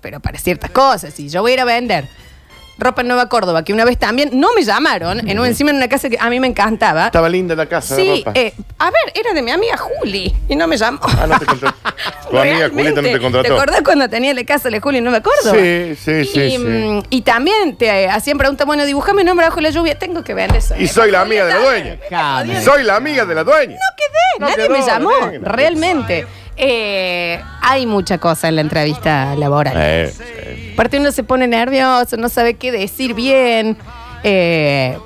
pero 0.00 0.20
para 0.20 0.38
ciertas 0.38 0.70
cosas. 0.70 1.14
Si 1.14 1.28
yo 1.28 1.42
voy 1.42 1.52
a 1.52 1.54
ir 1.54 1.60
a 1.60 1.64
vender 1.64 2.04
ropa 2.78 3.02
Nueva 3.02 3.28
Córdoba, 3.28 3.64
que 3.64 3.72
una 3.72 3.84
vez 3.84 3.98
también 3.98 4.30
no 4.32 4.48
me 4.54 4.62
llamaron, 4.62 5.28
en 5.28 5.38
un, 5.38 5.46
encima 5.46 5.70
en 5.70 5.76
una 5.76 5.88
casa 5.88 6.08
que 6.10 6.18
a 6.20 6.28
mí 6.28 6.38
me 6.40 6.46
encantaba. 6.46 7.06
Estaba 7.06 7.28
linda 7.28 7.54
la 7.54 7.66
casa 7.66 7.96
de 7.96 8.02
Sí, 8.02 8.22
ropa. 8.24 8.38
eh, 8.38 8.52
a 8.78 8.86
ver, 8.90 9.12
era 9.14 9.32
de 9.32 9.42
mi 9.42 9.50
amiga 9.50 9.76
Juli 9.76 10.34
y 10.48 10.56
no 10.56 10.66
me 10.66 10.76
llamó. 10.76 11.00
Ah, 11.02 11.26
no 11.26 11.38
te 11.38 11.46
contrató. 11.46 11.76
Tu 12.30 12.36
amiga 12.36 12.56
Realmente. 12.68 12.72
Julieta 12.92 13.02
no 13.02 13.08
te 13.16 13.20
contrató. 13.20 13.48
¿Te 13.48 13.54
acordás 13.54 13.82
cuando 13.82 14.08
tenía 14.10 14.34
la 14.34 14.44
casa 14.44 14.68
de 14.68 14.80
Juli 14.80 14.98
en 14.98 15.04
Nueva 15.04 15.20
Córdoba? 15.22 15.56
Sí, 15.56 15.94
sí, 15.96 16.24
sí, 16.24 16.40
Y, 16.40 16.50
sí. 16.50 16.58
mm, 16.58 17.02
y 17.10 17.22
también 17.22 17.76
te 17.76 17.86
eh, 17.86 18.08
hacían 18.08 18.36
preguntas, 18.36 18.66
bueno, 18.66 18.84
dibujame 18.84 19.20
un 19.20 19.26
nombre 19.26 19.46
bajo 19.46 19.60
la 19.60 19.70
lluvia, 19.70 19.98
tengo 19.98 20.22
que 20.24 20.34
vender 20.34 20.56
eso. 20.58 20.74
Y 20.78 20.86
soy 20.88 21.10
la 21.10 21.20
amiga 21.22 21.46
de 21.46 21.54
la 21.54 21.60
dueña. 21.60 22.60
Soy 22.62 22.82
la 22.84 22.96
amiga 22.96 23.24
de 23.24 23.34
la 23.34 23.44
dueña. 23.44 23.74
No 23.76 23.96
quedé, 23.96 24.40
No 24.40 24.48
nadie 24.48 24.66
quedó, 24.68 24.78
me 24.78 24.84
llamó, 24.86 25.10
no 25.38 25.48
realmente. 25.48 26.26
Eh, 26.58 27.40
hay 27.60 27.84
mucha 27.86 28.18
cosa 28.18 28.48
en 28.48 28.56
la 28.56 28.60
entrevista 28.62 29.34
laboral. 29.36 29.74
Eh. 29.76 30.12
Aparte 30.74 30.98
uno 30.98 31.10
se 31.12 31.22
pone 31.24 31.46
nervioso, 31.46 32.16
no 32.16 32.28
sabe 32.28 32.54
qué 32.54 32.70
decir 32.72 33.14
bien. 33.14 33.76
Eh, 34.22 34.96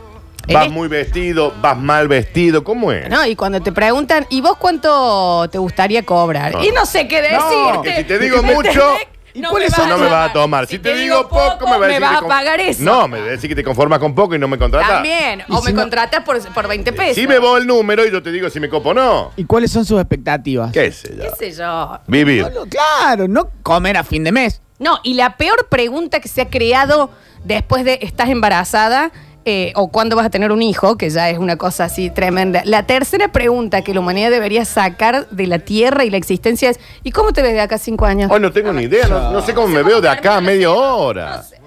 Vas 0.53 0.67
es- 0.67 0.73
muy 0.73 0.89
vestido, 0.89 1.53
vas 1.61 1.77
mal 1.79 2.09
vestido, 2.09 2.65
¿cómo 2.65 2.91
es? 2.91 3.09
¿no? 3.09 3.25
Y 3.27 3.37
cuando 3.37 3.61
te 3.61 3.71
preguntan, 3.73 4.27
¿y 4.31 4.41
vos 4.41 4.57
cuánto 4.59 5.49
te 5.51 5.59
gustaría 5.59 6.03
cobrar? 6.05 6.53
No. 6.55 6.65
Y 6.65 6.71
no 6.73 6.87
sé 6.87 7.07
qué 7.07 7.21
decir. 7.23 7.39
porque 7.75 7.97
si 7.97 8.05
te 8.05 8.19
digo 8.19 8.43
mucho, 8.43 8.95
¿y 9.35 9.43
cuáles 9.49 9.73
son? 9.73 9.89
No 9.89 9.99
me 9.99 10.07
vas 10.09 10.31
a 10.31 10.33
tomar. 10.33 10.67
Si, 10.67 10.79
te, 10.81 10.97
digo 10.97 11.29
poco, 11.29 11.67
me 11.67 11.73
vas 11.79 11.83
a 11.83 11.87
decir 11.87 12.01
vas 12.01 12.17
a 12.17 12.21
con- 12.21 12.29
pagar 12.29 12.59
eso. 12.59 12.83
No, 12.83 13.07
me 13.07 13.19
vas 13.21 13.29
a 13.29 13.31
decir 13.33 13.49
que 13.51 13.55
te 13.55 13.63
conformas 13.63 13.99
con 14.01 14.13
poco 14.15 14.35
y 14.35 14.39
no 14.41 14.49
me 14.49 14.59
contratas. 14.59 14.89
También. 14.91 15.43
O 15.51 15.59
si 15.59 15.67
me 15.67 15.73
no- 15.75 15.83
contratas 15.83 16.25
por, 16.25 16.41
por 16.53 16.67
20 16.67 16.93
pesos. 16.95 17.15
Si 17.17 17.29
me 17.29 17.39
voy 17.39 17.61
el 17.61 17.67
número 17.67 18.05
y 18.05 18.11
yo 18.11 18.21
te 18.23 18.33
digo 18.33 18.49
si 18.51 18.59
me 18.59 18.69
copo 18.69 18.89
o 18.89 18.95
no. 18.95 19.31
¿Y 19.37 19.45
cuáles 19.45 19.71
son 19.71 19.85
sus 19.85 20.01
expectativas? 20.01 20.73
¿Qué 20.73 20.91
sé 20.91 21.15
yo? 21.17 21.23
¿Qué 21.39 21.51
sé 21.51 21.57
yo? 21.57 21.99
Vivir. 22.09 22.49
Claro, 22.71 23.29
no 23.29 23.51
comer 23.63 23.99
a 23.99 24.03
fin 24.05 24.25
de 24.25 24.33
mes. 24.33 24.61
No, 24.81 24.99
y 25.05 25.15
la 25.15 25.37
peor 25.37 25.69
pregunta 25.69 26.19
que 26.19 26.29
se 26.29 26.41
ha 26.41 26.49
creado 26.49 27.11
después 27.45 27.85
de 27.85 28.01
estás 28.03 28.31
embarazada 28.31 29.13
eh, 29.45 29.73
o 29.77 29.89
cuándo 29.89 30.17
vas 30.17 30.27
a 30.27 30.31
tener 30.31 30.53
un 30.53 30.63
hijo, 30.63 30.97
que 30.97 31.09
ya 31.11 31.31
es 31.31 31.39
una 31.39 31.57
cosa 31.57 31.85
así 31.85 32.11
tremenda. 32.11 32.63
La 32.65 32.87
tercera 32.87 33.29
pregunta 33.29 33.83
que 33.83 33.95
la 33.95 34.01
humanidad 34.01 34.31
debería 34.31 34.65
sacar 34.65 35.29
de 35.31 35.47
la 35.47 35.61
Tierra 35.61 36.05
y 36.05 36.11
la 36.11 36.17
existencia 36.17 36.71
es 36.71 36.81
¿y 37.05 37.11
cómo 37.11 37.33
te 37.33 37.43
ves 37.43 37.53
de 37.53 37.61
acá 37.61 37.77
a 37.77 37.79
cinco 37.79 38.07
años? 38.07 38.31
Hoy 38.31 38.41
no 38.41 38.53
tengo 38.53 38.73
ni 38.73 38.83
idea, 38.83 39.07
no, 39.07 39.31
no 39.31 39.43
sé 39.43 39.55
cómo 39.55 39.69
me 39.69 39.83
veo 39.83 40.01
de 40.01 40.09
acá 40.09 40.37
a 40.37 40.41
media 40.41 40.71
hora. 40.71 41.37
No 41.37 41.43
sé. 41.43 41.60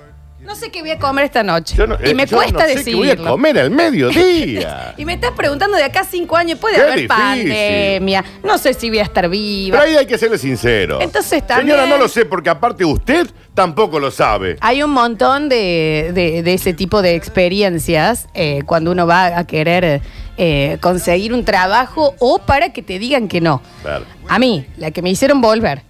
No 0.46 0.56
sé 0.56 0.70
qué 0.72 0.82
voy 0.82 0.92
a 0.92 1.00
comer 1.00 1.26
esta 1.26 1.42
noche. 1.42 1.76
Yo 1.76 1.88
no- 1.88 1.98
y 2.04 2.10
eh, 2.10 2.14
me 2.14 2.26
yo 2.26 2.36
cuesta 2.38 2.68
no 2.68 2.74
sé 2.74 2.84
qué 2.84 2.96
voy 2.96 3.10
a 3.10 3.16
comer 3.18 3.58
al 3.60 3.72
mediodía. 3.72 4.94
Y 4.98 5.06
me 5.06 5.14
estás 5.14 5.32
preguntando 5.32 5.78
de 5.78 5.84
acá 5.84 6.02
a 6.02 6.04
cinco 6.04 6.36
años, 6.36 6.60
puede 6.60 6.76
Qué 6.76 6.82
haber 6.82 6.96
difícil. 6.96 7.10
pandemia, 7.16 8.24
no 8.44 8.58
sé 8.58 8.74
si 8.74 8.90
voy 8.90 9.00
a 9.00 9.04
estar 9.04 9.28
viva. 9.30 9.78
Pero 9.80 9.90
ahí 9.92 9.96
hay 9.98 10.06
que 10.06 10.18
serle 10.18 10.38
sincero. 10.38 11.00
Entonces, 11.02 11.46
también- 11.48 11.70
Señora, 11.78 11.88
no 11.88 11.98
lo 11.98 12.08
sé 12.08 12.26
porque 12.26 12.50
aparte 12.50 12.86
usted 12.86 13.28
tampoco 13.54 14.00
lo 14.00 14.12
sabe. 14.12 14.58
Hay 14.62 14.84
un 14.84 14.92
montón 14.92 15.50
de, 15.50 16.12
de- 16.14 16.44
de 16.44 16.54
ese 16.54 16.74
tipo 16.74 17.02
de 17.02 17.16
experiencias 17.16 18.28
eh, 18.34 18.62
cuando 18.66 18.92
uno 18.92 19.08
va 19.08 19.38
a 19.38 19.48
querer 19.48 20.02
eh, 20.38 20.78
conseguir 20.82 21.34
un 21.34 21.46
trabajo 21.46 22.16
o 22.20 22.40
para 22.40 22.74
que 22.74 22.82
te 22.84 23.00
digan 23.00 23.28
que 23.28 23.42
no. 23.42 23.62
Claro. 23.82 24.06
A 24.28 24.40
mí, 24.40 24.66
la 24.78 24.92
que 24.92 25.02
me 25.02 25.10
hicieron 25.10 25.42
volver, 25.42 25.82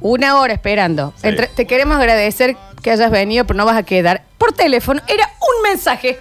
una 0.00 0.38
hora 0.40 0.52
esperando. 0.54 1.12
Sí. 1.16 1.28
Entre- 1.28 1.46
te 1.48 1.66
queremos 1.66 1.96
agradecer 1.98 2.56
que 2.82 2.90
hayas 2.90 3.10
venido, 3.10 3.46
pero 3.46 3.56
no 3.56 3.64
vas 3.64 3.76
a 3.76 3.82
quedar 3.82 4.22
por 4.38 4.52
teléfono. 4.52 5.00
Era 5.08 5.24
un 5.40 5.70
mensaje 5.70 6.18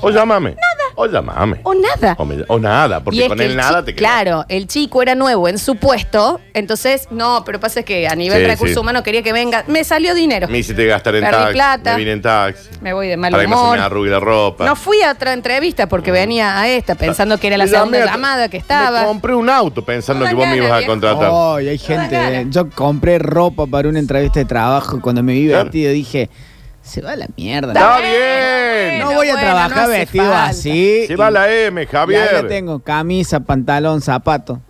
O 0.00 0.10
llámame. 0.10 0.54
O 0.96 1.06
llámame. 1.06 1.60
o 1.64 1.74
nada. 1.74 2.14
O, 2.18 2.24
me- 2.24 2.44
o 2.48 2.58
nada, 2.58 3.00
porque 3.02 3.22
es 3.22 3.28
con 3.28 3.38
que 3.38 3.44
él 3.46 3.50
el 3.52 3.56
nada 3.56 3.80
chi- 3.80 3.86
te 3.86 3.94
queda. 3.94 4.08
Claro, 4.08 4.44
el 4.48 4.66
chico 4.66 5.02
era 5.02 5.14
nuevo 5.14 5.48
en 5.48 5.58
su 5.58 5.76
puesto, 5.76 6.40
entonces, 6.54 7.08
no, 7.10 7.42
pero 7.44 7.58
pasa 7.60 7.82
que 7.82 8.06
a 8.06 8.14
nivel 8.14 8.40
Sí, 8.42 8.46
recursos 8.46 8.74
sí. 8.74 8.80
humanos 8.80 9.02
quería 9.02 9.22
que 9.22 9.32
venga. 9.32 9.64
Me 9.66 9.82
salió 9.84 10.14
dinero. 10.14 10.46
Me 10.48 10.58
hiciste 10.58 10.86
gastar 10.86 11.14
en 11.16 11.24
Perdí 11.24 11.36
taxi. 11.36 11.52
plata. 11.54 11.92
Me 11.92 11.98
vine 11.98 12.12
en 12.12 12.22
taxi. 12.22 12.68
Me 12.80 12.92
voy 12.92 13.08
de 13.08 13.16
mal 13.16 13.30
Para 13.32 13.42
que 13.42 13.48
no 13.48 13.56
se 13.56 13.62
humor. 13.62 13.78
me 13.78 13.84
arrugue 13.84 14.10
la 14.10 14.20
ropa. 14.20 14.64
No 14.64 14.76
fui 14.76 15.00
a 15.02 15.12
otra 15.12 15.32
entrevista 15.32 15.88
porque 15.88 16.10
venía 16.12 16.58
a 16.60 16.68
esta 16.68 16.94
pensando 16.94 17.38
que 17.38 17.48
era 17.48 17.56
la 17.58 17.64
Le 17.66 17.70
llamé 17.72 17.96
segunda 17.98 18.12
a- 18.12 18.14
llamada 18.16 18.48
que 18.48 18.58
Me 18.58 18.60
estaba. 18.62 19.04
compré 19.04 19.34
un 19.34 19.50
auto 19.50 19.84
pensando 19.84 20.26
que 20.26 20.34
vos 20.34 20.46
me 20.46 20.56
ibas 20.56 20.70
a 20.72 20.78
viejo. 20.78 20.92
contratar. 20.92 21.30
Ay, 21.32 21.68
hay 21.70 21.78
gente. 21.78 22.46
Yo 22.50 22.70
compré 22.70 23.18
ropa 23.18 23.66
para 23.66 23.88
una 23.88 23.98
entrevista 23.98 24.38
de 24.38 24.44
trabajo. 24.44 24.96
y 24.98 25.00
Cuando 25.00 25.22
me 25.22 25.32
vi 25.32 25.48
Claro. 25.48 25.64
vestido 25.64 25.92
dije, 25.92 26.30
se 26.84 27.00
va 27.00 27.12
a 27.12 27.16
la 27.16 27.26
mierda. 27.36 27.72
Está 27.72 27.98
Está 27.98 28.08
bien. 28.88 28.98
no 29.00 29.06
voy 29.14 29.28
a 29.28 29.32
bueno, 29.32 29.40
trabajar 29.40 29.70
no 29.76 29.82
hace 29.82 29.90
vestido 29.98 30.24
falta. 30.24 30.44
así. 30.44 31.06
Se 31.06 31.16
va 31.16 31.30
la 31.30 31.50
M, 31.50 31.80
Y 31.82 31.84
ahí 31.84 31.90
Javier. 31.90 32.46
tengo 32.48 32.78
camisa, 32.80 33.40
pantalón, 33.40 34.00
zapato. 34.00 34.60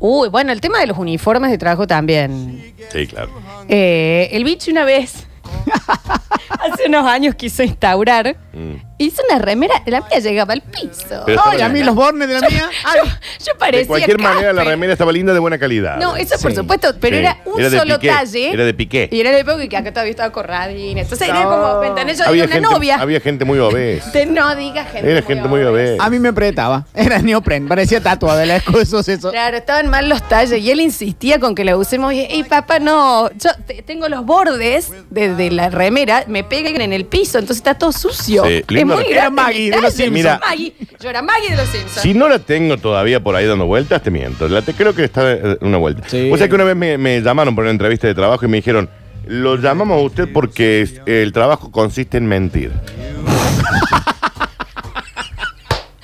Uy, 0.00 0.28
bueno, 0.28 0.50
el 0.52 0.60
tema 0.60 0.78
de 0.80 0.86
los 0.86 0.96
uniformes 0.98 1.50
de 1.50 1.58
trabajo 1.58 1.86
también. 1.86 2.74
Sí, 2.90 3.06
claro. 3.06 3.30
Eh, 3.68 4.28
el 4.32 4.44
bicho 4.44 4.70
una 4.70 4.84
vez, 4.84 5.26
hace 6.48 6.86
unos 6.88 7.04
años 7.06 7.34
quiso 7.34 7.62
instaurar, 7.62 8.36
Mm. 8.52 8.87
Hizo 8.98 9.22
una 9.28 9.38
remera, 9.38 9.74
la 9.86 10.00
mía 10.02 10.18
llegaba 10.18 10.52
al 10.52 10.62
piso. 10.62 11.22
Pero 11.26 11.40
Ay, 11.44 11.60
a 11.60 11.68
mí 11.68 11.82
los 11.82 11.94
bornes 11.94 12.28
de 12.28 12.40
la 12.40 12.48
mía. 12.48 12.68
yo, 12.96 13.10
yo 13.46 13.52
parecía 13.58 13.80
De 13.82 13.86
cualquier 13.86 14.18
manera, 14.20 14.52
la 14.52 14.64
remera 14.64 14.92
estaba 14.92 15.12
linda 15.12 15.32
de 15.32 15.38
buena 15.38 15.58
calidad. 15.58 15.96
No, 15.98 16.16
eso 16.16 16.36
por 16.40 16.50
Sí. 16.50 16.56
supuesto, 16.56 16.94
pero 17.00 17.16
Sí. 17.16 17.20
era 17.20 17.38
un 17.44 17.60
Era 17.60 17.70
de 17.70 17.78
solo 17.78 17.94
piqué, 17.98 18.08
talle. 18.08 18.52
era 18.52 18.64
de 18.64 18.74
piqué. 18.74 19.08
Y 19.12 19.20
era 19.20 19.30
de 19.30 19.40
época 19.40 19.68
que 19.68 19.76
acá 19.76 19.90
todavía 19.92 20.10
estaba 20.10 20.30
corradina. 20.32 21.00
Entonces 21.02 21.28
era 21.28 21.44
como, 21.44 21.80
¿me 21.80 21.86
entendés? 21.88 22.18
Yo 22.18 22.24
había, 22.26 22.44
era 22.44 22.52
una 22.58 22.60
gente, 22.68 22.74
novia. 22.74 22.96
había 22.96 23.20
gente 23.20 23.44
muy 23.44 23.58
obesa. 23.58 24.10
Te 24.12 24.26
no 24.26 24.54
digas 24.56 24.90
gente. 24.90 25.10
Era 25.10 25.22
gente 25.22 25.48
muy 25.48 25.62
obesa. 25.62 26.04
A 26.04 26.10
mí 26.10 26.18
me 26.18 26.28
apretaba. 26.30 26.86
Era 26.94 27.18
neopren. 27.20 27.68
Parecía 27.68 28.00
tatuado 28.02 28.38
de 28.38 28.46
la 28.46 28.56
excusa 28.56 28.98
eso. 29.12 29.30
Claro, 29.30 29.56
estaban 29.56 29.88
mal 29.88 30.08
los 30.08 30.26
talles 30.28 30.60
y 30.60 30.70
él 30.70 30.80
insistía 30.80 31.38
con 31.38 31.54
que 31.54 31.64
la 31.64 31.76
usemos. 31.76 32.12
Y, 32.12 32.20
"Ey, 32.20 32.42
papá, 32.44 32.78
no, 32.78 33.30
yo 33.32 33.50
te- 33.66 33.82
tengo 33.82 34.08
los 34.08 34.24
bordes 34.24 34.90
de, 35.10 35.34
de 35.34 35.50
la 35.50 35.70
remera, 35.70 36.24
me 36.26 36.42
pegan 36.44 36.80
en 36.80 36.92
el 36.92 37.04
piso, 37.04 37.38
entonces 37.38 37.58
está 37.58 37.74
todo 37.74 37.92
sucio. 37.92 38.44
Sí, 38.44 38.64
es 38.66 38.66
muy 38.96 39.04
Era 39.12 39.30
Maggie 39.30 39.70
de 39.70 39.80
los. 39.80 39.92
Simpsons. 39.92 40.12
Mira. 40.12 40.38
Maggie. 40.40 40.74
Yo 41.00 41.10
era 41.10 41.22
Maggie 41.22 41.50
de 41.50 41.56
los 41.56 41.68
Simpsons. 41.68 42.00
Si 42.02 42.14
no 42.14 42.28
la 42.28 42.38
tengo 42.38 42.76
todavía 42.76 43.20
por 43.20 43.34
ahí 43.36 43.46
dando 43.46 43.66
vueltas, 43.66 44.02
te 44.02 44.10
miento. 44.10 44.48
La 44.48 44.62
te, 44.62 44.74
creo 44.74 44.94
que 44.94 45.04
está 45.04 45.32
eh, 45.32 45.58
una 45.60 45.78
vuelta. 45.78 46.08
Sí. 46.08 46.30
O 46.32 46.36
sea 46.36 46.48
que 46.48 46.54
una 46.54 46.64
vez 46.64 46.76
me, 46.76 46.98
me 46.98 47.20
llamaron 47.20 47.54
por 47.54 47.62
una 47.64 47.70
entrevista 47.70 48.06
de 48.06 48.14
trabajo 48.14 48.44
y 48.44 48.48
me 48.48 48.56
dijeron, 48.58 48.88
lo 49.26 49.56
llamamos 49.56 49.98
a 49.98 50.00
usted 50.04 50.28
porque 50.32 50.82
es- 50.82 51.00
el 51.06 51.32
trabajo 51.32 51.70
consiste 51.70 52.16
en 52.18 52.26
mentir. 52.26 52.72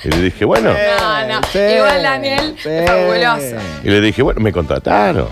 y 0.05 0.09
le 0.09 0.21
dije, 0.23 0.45
bueno. 0.45 0.71
No, 0.73 1.26
no. 1.29 1.41
Sí, 1.50 1.59
Igual 1.59 2.03
Daniel, 2.03 2.55
sí. 2.59 2.69
fabuloso. 2.87 3.57
Y 3.83 3.88
le 3.88 4.00
dije, 4.00 4.23
bueno, 4.23 4.41
me 4.41 4.53
contrataron. 4.53 5.29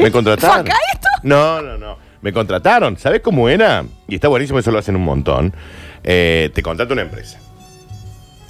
Me 0.00 0.10
contrataron. 0.10 0.64
¿Fue 0.66 0.72
acá 0.72 0.78
esto? 0.92 1.08
No, 1.22 1.62
no, 1.62 1.78
no. 1.78 1.96
Me 2.20 2.32
contrataron. 2.32 2.98
¿Sabes 2.98 3.20
cómo 3.22 3.48
era? 3.48 3.84
Y 4.08 4.16
está 4.16 4.28
buenísimo, 4.28 4.58
eso 4.58 4.70
lo 4.70 4.78
hacen 4.78 4.96
un 4.96 5.04
montón. 5.04 5.54
Eh, 6.04 6.50
te 6.54 6.62
contrata 6.62 6.92
una 6.92 7.02
empresa. 7.02 7.40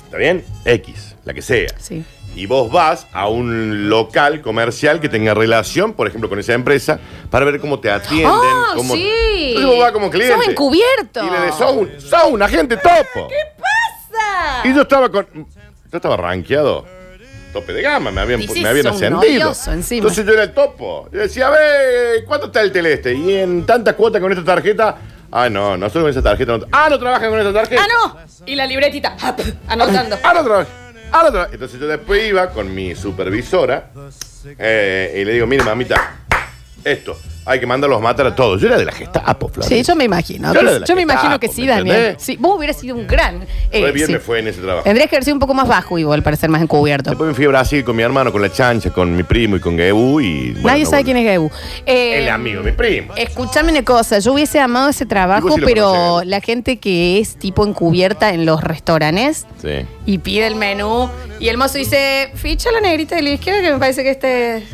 ¿Está 0.04 0.16
bien? 0.18 0.44
X, 0.64 1.16
la 1.24 1.32
que 1.32 1.42
sea. 1.42 1.68
Sí. 1.78 2.04
Y 2.36 2.46
vos 2.46 2.70
vas 2.70 3.06
a 3.12 3.28
un 3.28 3.88
local 3.88 4.40
comercial 4.42 5.00
que 5.00 5.08
tenga 5.08 5.34
relación, 5.34 5.92
por 5.92 6.08
ejemplo, 6.08 6.28
con 6.28 6.40
esa 6.40 6.52
empresa, 6.52 6.98
para 7.30 7.44
ver 7.44 7.60
cómo 7.60 7.78
te 7.78 7.90
atienden. 7.90 8.28
¡Oh, 8.28 8.72
cómo... 8.74 8.94
sí! 8.94 9.08
Entonces 9.48 9.66
vos 9.66 9.78
vas 9.78 9.92
como 9.92 10.10
cliente. 10.10 10.34
Sos 10.34 10.48
encubierto. 10.48 11.24
Y 11.24 11.30
le 11.30 11.40
decís, 11.40 11.54
sos 11.54 11.76
un, 11.76 11.90
sos 12.00 12.24
un 12.30 12.42
agente 12.42 12.76
topo. 12.76 13.28
pasa? 13.56 14.68
Y 14.68 14.74
yo 14.74 14.82
estaba 14.82 15.08
con. 15.08 15.26
Yo 15.32 15.96
estaba 15.96 16.16
rankeado. 16.16 16.84
Tope 17.52 17.72
de 17.72 17.82
gama, 17.82 18.10
me 18.10 18.20
habían, 18.20 18.40
Dices, 18.40 18.60
me 18.60 18.68
habían 18.68 18.88
ascendido. 18.88 19.52
Entonces 19.90 20.26
yo 20.26 20.32
era 20.32 20.42
el 20.42 20.52
topo. 20.52 21.08
Yo 21.12 21.20
decía, 21.20 21.46
a 21.46 21.50
ver, 21.50 22.24
¿cuánto 22.24 22.46
está 22.46 22.60
el 22.62 22.72
teleste? 22.72 23.14
Y 23.14 23.32
en 23.32 23.64
tantas 23.64 23.94
cuotas 23.94 24.20
con 24.20 24.32
esta 24.32 24.44
tarjeta. 24.44 24.96
Ah, 25.36 25.50
no, 25.50 25.76
nosotros 25.76 26.04
con 26.04 26.10
esa 26.12 26.22
tarjeta 26.22 26.56
no. 26.56 26.66
Ah, 26.70 26.86
no 26.88 26.96
trabajan 26.96 27.28
con 27.28 27.40
esta 27.40 27.52
tarjeta. 27.52 27.82
Ah, 27.82 27.88
no. 27.92 28.46
Y 28.46 28.54
la 28.54 28.66
libretita. 28.66 29.16
Hap, 29.20 29.40
Anotando. 29.66 30.16
Ah, 30.22 30.32
no 30.32 30.44
trabajan. 30.44 30.72
Ah, 31.10 31.22
no 31.24 31.30
trabajan. 31.32 31.54
Entonces 31.54 31.80
yo 31.80 31.88
después 31.88 32.28
iba 32.28 32.50
con 32.50 32.72
mi 32.72 32.94
supervisora 32.94 33.90
eh, 34.56 35.12
y 35.20 35.24
le 35.24 35.32
digo, 35.32 35.48
mire, 35.48 35.64
mamita, 35.64 36.18
esto, 36.84 37.18
hay 37.46 37.60
que 37.60 37.66
mandarlos 37.66 37.98
a 37.98 38.02
matar 38.02 38.26
a 38.26 38.34
todos. 38.34 38.60
Yo 38.60 38.68
era 38.68 38.76
de 38.78 38.84
la 38.84 38.92
Gestapo, 38.92 39.48
Flor. 39.48 39.66
Sí, 39.66 39.82
yo 39.82 39.94
me 39.94 40.04
imagino. 40.04 40.48
Yo 40.52 40.60
que- 40.60 40.64
era 40.66 40.72
de 40.74 40.80
la 40.80 40.86
yo 40.86 40.94
me 40.96 41.02
imagino 41.02 41.38
que 41.40 41.48
sí, 41.48 41.62
¿me 41.62 41.66
Daniel. 41.68 41.96
entendés? 41.96 42.22
Sí, 42.22 42.36
vos 42.38 42.56
hubieras 42.58 42.78
sido 42.78 42.96
un 42.96 43.06
gran. 43.06 43.46
eh, 43.70 43.82
Re 43.82 43.92
bien 43.92 44.06
sí. 44.06 44.12
me 44.14 44.18
fue 44.20 44.38
en 44.40 44.48
ese 44.48 44.60
trabajo. 44.60 44.84
Tendrías 44.84 45.08
que 45.10 45.16
haber 45.16 45.24
sido 45.24 45.34
un 45.34 45.40
poco 45.40 45.54
más 45.54 45.68
bajo 45.68 45.98
igual 45.98 46.22
para 46.22 46.36
ser 46.36 46.50
más 46.50 46.62
encubierto. 46.62 47.10
Después 47.10 47.28
me 47.28 47.34
fui 47.34 47.44
a 47.44 47.48
Brasil 47.48 47.84
con 47.84 47.96
mi 47.96 48.02
hermano, 48.02 48.32
con 48.32 48.40
la 48.42 48.50
chancha, 48.50 48.90
con 48.90 49.14
mi 49.14 49.22
primo 49.22 49.56
y 49.56 49.60
con 49.60 49.76
Gebu 49.76 50.20
y... 50.20 50.52
bueno, 50.52 50.68
Nadie 50.68 50.84
no 50.84 50.90
sabe 50.90 51.02
volví. 51.02 51.12
quién 51.12 51.16
es 51.26 51.32
Gebu. 51.32 51.50
Eh, 51.86 52.18
El 52.22 52.28
amigo 52.28 52.62
de 52.62 52.70
mi 52.70 52.76
primo. 52.76 53.12
Escúchame 53.16 53.70
una 53.72 53.82
cosa, 53.84 54.18
yo 54.20 54.32
hubiese 54.32 54.58
amado 54.60 54.88
ese 54.88 55.06
trabajo, 55.06 55.56
lo 55.58 55.66
pero 55.66 55.88
conocés. 55.92 56.28
la 56.28 56.40
gente 56.40 56.78
que 56.78 57.18
es 57.18 57.36
tipo 57.36 57.66
encubierta 57.66 58.32
en 58.32 58.46
los 58.46 58.62
restaurantes 58.62 59.46
Sí. 59.60 59.86
y 60.06 60.18
pide 60.18 60.46
el 60.46 60.56
menú 60.56 61.08
y 61.40 61.48
el 61.48 61.56
mozo 61.58 61.78
dice, 61.78 62.30
ficha 62.34 62.70
la 62.70 62.80
negrita 62.80 63.16
de 63.16 63.22
la 63.22 63.30
izquierda 63.30 63.60
que 63.62 63.72
me 63.72 63.78
parece 63.78 64.02
que 64.02 64.10
este 64.10 64.56
es 64.58 64.64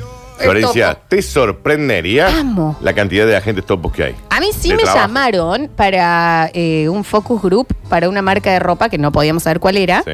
Florencia, 0.45 0.95
topo". 0.95 1.07
¿te 1.09 1.23
sorprendería 1.23 2.27
Amo. 2.39 2.77
la 2.81 2.93
cantidad 2.95 3.27
de 3.27 3.37
agentes 3.37 3.65
topos 3.67 3.93
que 3.93 4.05
hay? 4.05 4.15
A 4.31 4.41
mí 4.41 4.47
sí 4.59 4.71
de 4.71 4.77
me 4.77 4.83
trabajo? 4.83 5.07
llamaron 5.07 5.71
para 5.77 6.51
eh, 6.55 6.89
un 6.89 7.05
focus 7.05 7.43
group 7.43 7.69
para 7.89 8.09
una 8.09 8.23
marca 8.23 8.51
de 8.53 8.59
ropa 8.59 8.89
que 8.89 8.99
no 8.99 9.13
podíamos 9.13 9.43
saber 9.43 9.61
cuál 9.61 9.77
era. 9.77 10.03
Sí. 10.05 10.13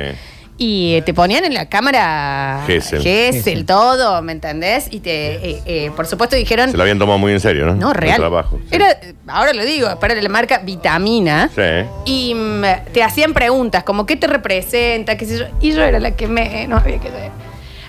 Y 0.58 0.94
eh, 0.94 1.02
te 1.02 1.12
ponían 1.12 1.44
en 1.44 1.52
la 1.52 1.68
cámara 1.68 2.62
Gesell. 2.66 3.02
Gesell, 3.02 3.66
todo, 3.66 4.22
¿me 4.22 4.32
entendés? 4.32 4.88
Y 4.90 5.00
te, 5.00 5.34
eh, 5.50 5.62
eh, 5.66 5.90
por 5.94 6.06
supuesto, 6.06 6.34
dijeron, 6.34 6.70
Se 6.70 6.78
lo 6.78 6.82
habían 6.82 6.98
tomado 6.98 7.18
muy 7.18 7.32
en 7.32 7.40
serio, 7.40 7.66
¿no? 7.66 7.74
no, 7.74 7.88
El 7.90 7.94
real. 7.94 8.16
trabajo. 8.16 8.58
sí. 8.62 8.68
Era, 8.74 8.86
ahora 9.26 9.52
lo 9.52 9.62
digo, 9.66 10.00
para 10.00 10.14
la 10.14 10.28
marca 10.30 10.60
Vitamina. 10.64 11.50
Sí. 11.54 11.60
Y 12.06 12.34
mm, 12.34 12.62
te 12.94 13.02
hacían 13.02 13.34
preguntas 13.34 13.84
como 13.84 14.06
¿qué 14.06 14.16
te 14.16 14.28
representa? 14.28 15.18
qué 15.18 15.26
sé 15.26 15.38
yo. 15.40 15.44
Y 15.60 15.72
yo 15.72 15.82
era 15.82 16.00
la 16.00 16.12
que 16.12 16.26
me 16.26 16.66
no 16.66 16.78
había 16.78 17.00
que 17.00 17.10
ver. 17.10 17.30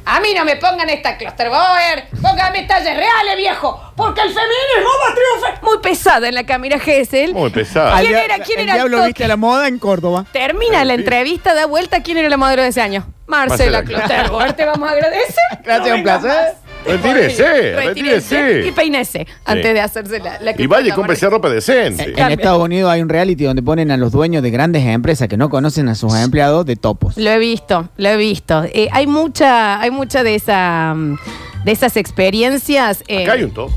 A 0.10 0.22
mí 0.22 0.34
no 0.34 0.46
me 0.46 0.56
pongan 0.56 0.90
esta 0.90 1.18
Clusterboer, 1.18 2.08
póngame 2.22 2.64
talles 2.64 2.96
reales, 2.96 3.36
viejo, 3.36 3.92
porque 3.98 4.22
el 4.22 4.30
feminismo 4.30 4.90
va 5.04 5.12
a 5.12 5.16
triunfar. 5.16 5.64
Muy 5.64 5.80
pesada 5.80 6.30
en 6.30 6.36
la 6.36 6.46
cámara 6.46 6.80
Gesell. 6.80 7.34
Muy 7.34 7.50
pesada. 7.50 8.00
¿Quién 8.00 8.16
era? 8.16 8.40
¿Quién 8.40 8.60
el 8.60 8.64
era 8.64 8.74
el 8.76 8.78
diablo 8.80 8.98
toque? 9.00 9.08
viste 9.08 9.26
a 9.26 9.28
la 9.28 9.36
moda 9.36 9.68
en 9.68 9.80
Córdoba. 9.80 10.26
Termina 10.32 10.86
la 10.86 10.94
entrevista, 10.94 11.54
da 11.54 11.66
vuelta. 11.66 12.02
¿Quién 12.04 12.20
era 12.20 12.30
la 12.30 12.38
modelo 12.38 12.62
de 12.62 12.70
ese 12.70 12.80
año? 12.80 13.06
Marcela 13.26 13.82
Marcela 13.82 13.84
Clusterboer. 13.84 14.54
Te 14.54 14.64
vamos 14.64 14.88
a 14.88 14.94
agradecer. 14.94 15.44
Gracias, 15.66 15.98
un 15.98 16.04
placer. 16.04 16.30
más. 16.30 16.67
Retírese, 16.88 17.76
retírese. 17.76 18.64
Y 18.68 18.72
peinese 18.72 19.28
antes 19.46 19.74
de 19.74 19.80
hacerse 19.82 20.20
la, 20.20 20.40
la 20.42 20.54
Y 20.60 20.68
vaya 20.68 20.90
y 20.90 20.92
cómprese 20.92 21.30
ropa 21.30 21.50
decente. 21.50 22.04
En 22.04 22.14
Cambia. 22.14 22.36
Estados 22.36 22.62
Unidos 22.64 22.92
hay 22.92 23.02
un 23.02 23.10
reality 23.10 23.44
donde 23.44 23.62
ponen 23.62 23.92
a 23.92 23.98
los 23.98 24.12
dueños 24.12 24.42
de 24.44 24.50
grandes 24.52 24.86
empresas 24.86 25.28
que 25.28 25.38
no 25.38 25.50
conocen 25.50 25.88
a 25.90 25.96
sus 25.96 26.16
empleados 26.16 26.66
de 26.66 26.76
topos. 26.76 27.18
Lo 27.18 27.30
he 27.30 27.38
visto, 27.40 27.90
lo 27.98 28.10
he 28.10 28.18
visto. 28.18 28.64
Eh, 28.66 28.88
hay 28.92 29.08
mucha, 29.08 29.80
hay 29.80 29.92
mucha 29.92 30.24
de 30.24 30.36
esa, 30.36 30.94
mm, 30.96 31.18
de 31.66 31.72
esas 31.72 31.98
experiencias. 31.98 33.04
eh, 33.08 33.24
Acá 33.24 33.34
hay 33.34 33.44
un 33.44 33.52
top. 33.52 33.72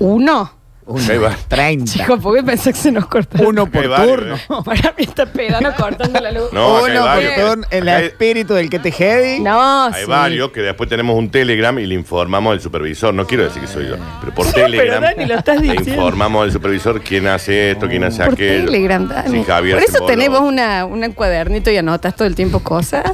Uno. 0.00 0.61
Ahí 1.08 1.16
va. 1.18 1.36
30. 1.48 1.84
Chico, 1.92 2.18
¿por 2.18 2.34
qué 2.36 2.42
pensé 2.42 2.72
que 2.72 2.78
se 2.78 2.90
nos 2.90 3.06
corta? 3.06 3.40
Uno 3.46 3.66
por 3.70 3.82
Hay 3.82 3.88
varios, 3.88 4.16
turno. 4.16 4.34
¿eh? 4.34 4.62
Para 4.64 4.94
mí 4.98 5.04
está 5.04 5.26
pedano 5.26 5.72
cortando 5.76 6.20
la 6.20 6.32
luz. 6.32 6.52
No, 6.52 6.76
acá 6.78 6.86
hay 6.86 6.90
Uno 6.92 7.00
por 7.00 7.08
varios. 7.08 7.34
turno. 7.50 7.66
El 7.70 7.88
Acá 7.88 7.96
hay- 7.98 8.04
espíritu 8.06 8.54
del 8.54 8.68
que 8.68 8.78
te 8.80 8.90
heavy. 8.90 9.40
No, 9.40 9.84
Hay 9.86 10.02
sí. 10.04 10.08
varios 10.10 10.50
que 10.50 10.60
después 10.60 10.88
tenemos 10.88 11.16
un 11.16 11.30
Telegram 11.30 11.78
y 11.78 11.86
le 11.86 11.94
informamos 11.94 12.52
al 12.52 12.60
supervisor. 12.60 13.14
No 13.14 13.26
quiero 13.26 13.44
decir 13.44 13.62
que 13.62 13.68
soy 13.68 13.88
yo, 13.88 13.96
pero 14.20 14.34
por 14.34 14.46
Telegram. 14.52 15.00
pero 15.00 15.14
Dani, 15.16 15.26
lo 15.26 15.34
estás 15.38 15.56
le 15.60 15.68
diciendo. 15.72 15.90
informamos 15.92 16.42
al 16.44 16.52
supervisor 16.52 17.00
quién 17.00 17.28
hace 17.28 17.70
esto, 17.70 17.86
quién 17.88 18.02
hace 18.04 18.24
Por 18.24 18.34
aquello. 18.34 18.64
Telegram, 18.66 19.08
Dani. 19.08 19.38
Sí, 19.38 19.44
Javier 19.44 19.76
Por 19.76 19.84
se 19.84 19.88
eso 19.88 19.98
emboló, 19.98 20.12
tenemos 20.16 20.40
una, 20.40 20.84
un 20.84 21.12
cuadernito 21.12 21.70
y 21.70 21.76
anotas 21.76 22.16
todo 22.16 22.26
el 22.26 22.34
tiempo 22.34 22.58
cosas. 22.58 23.04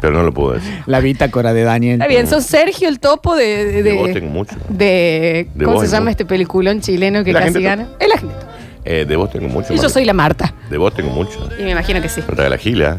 Pero 0.00 0.12
no 0.12 0.22
lo 0.22 0.32
puedo 0.34 0.52
decir. 0.54 0.82
La 0.86 1.00
bitácora 1.00 1.54
de 1.54 1.62
Daniel. 1.62 1.94
Está 1.94 2.06
bien, 2.08 2.26
sos 2.26 2.44
Sergio 2.44 2.88
el 2.88 3.00
topo 3.00 3.34
de... 3.34 3.64
De, 3.66 3.82
De 3.82 3.92
vos 3.94 4.12
tengo 4.12 4.28
mucho. 4.30 4.54
de- 4.68 5.48
De 5.54 5.64
¿Cómo 5.64 5.76
vos 5.76 5.82
se 5.82 5.86
hay 5.86 5.92
llama 5.92 6.04
mucho. 6.06 6.10
este 6.10 6.26
peliculón 6.26 6.82
chileno 7.06 7.24
que 7.24 7.30
El 7.30 7.36
casi 7.36 7.48
agente 7.48 7.62
gana? 7.62 7.86
El 8.00 8.12
agente. 8.12 8.34
Eh, 8.88 9.04
de 9.04 9.16
vos 9.16 9.30
tengo 9.30 9.48
mucho. 9.48 9.72
Y 9.74 9.78
yo 9.78 9.88
soy 9.88 10.04
la 10.04 10.12
Marta. 10.12 10.54
De 10.70 10.78
vos 10.78 10.94
tengo 10.94 11.10
mucho. 11.10 11.48
Y 11.58 11.62
me 11.64 11.70
imagino 11.72 12.00
que 12.00 12.08
sí. 12.08 12.20
Trae 12.22 12.48
la 12.48 12.56
gila. 12.56 12.98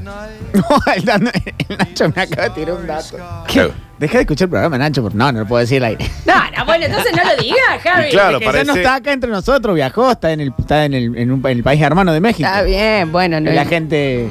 No, 0.54 0.64
el, 0.96 1.04
Dan- 1.06 1.32
el 1.70 1.78
Nacho 1.78 2.12
me 2.14 2.22
acaba 2.24 2.44
de 2.44 2.50
tirar 2.52 2.76
un 2.76 2.88
dato. 2.88 3.18
Claro. 3.48 3.72
Deja 3.98 4.14
de 4.18 4.22
escuchar 4.22 4.46
el 4.46 4.50
programa, 4.50 4.78
Nacho, 4.78 5.02
porque 5.02 5.18
no, 5.18 5.32
no 5.32 5.40
lo 5.40 5.46
puedo 5.48 5.62
decir 5.62 5.78
al 5.84 5.92
aire. 5.92 6.10
No, 6.26 6.34
no, 6.58 6.66
bueno, 6.66 6.86
entonces 6.86 7.12
no 7.16 7.24
lo 7.24 7.42
digas, 7.42 7.60
Javi. 7.84 8.08
Y 8.08 8.12
claro, 8.12 8.40
Que 8.40 8.46
ya 8.46 8.52
no 8.52 8.58
parece- 8.60 8.80
está 8.80 8.96
acá 8.96 9.14
entre 9.14 9.30
nosotros, 9.30 9.76
viajó, 9.76 10.12
está 10.12 10.32
en 10.32 10.42
el, 10.42 10.54
está 10.60 10.84
en 10.86 10.94
el, 10.94 11.18
en 11.18 11.32
un- 11.32 11.40
en 11.46 11.58
el 11.58 11.64
país 11.64 11.82
hermano 11.82 12.12
de 12.14 12.20
México. 12.20 12.48
Está 12.48 12.64
bien, 12.64 13.12
bueno, 13.12 13.40
no 13.40 13.50
Y 13.52 13.56
la 13.56 13.66
gente. 13.66 14.30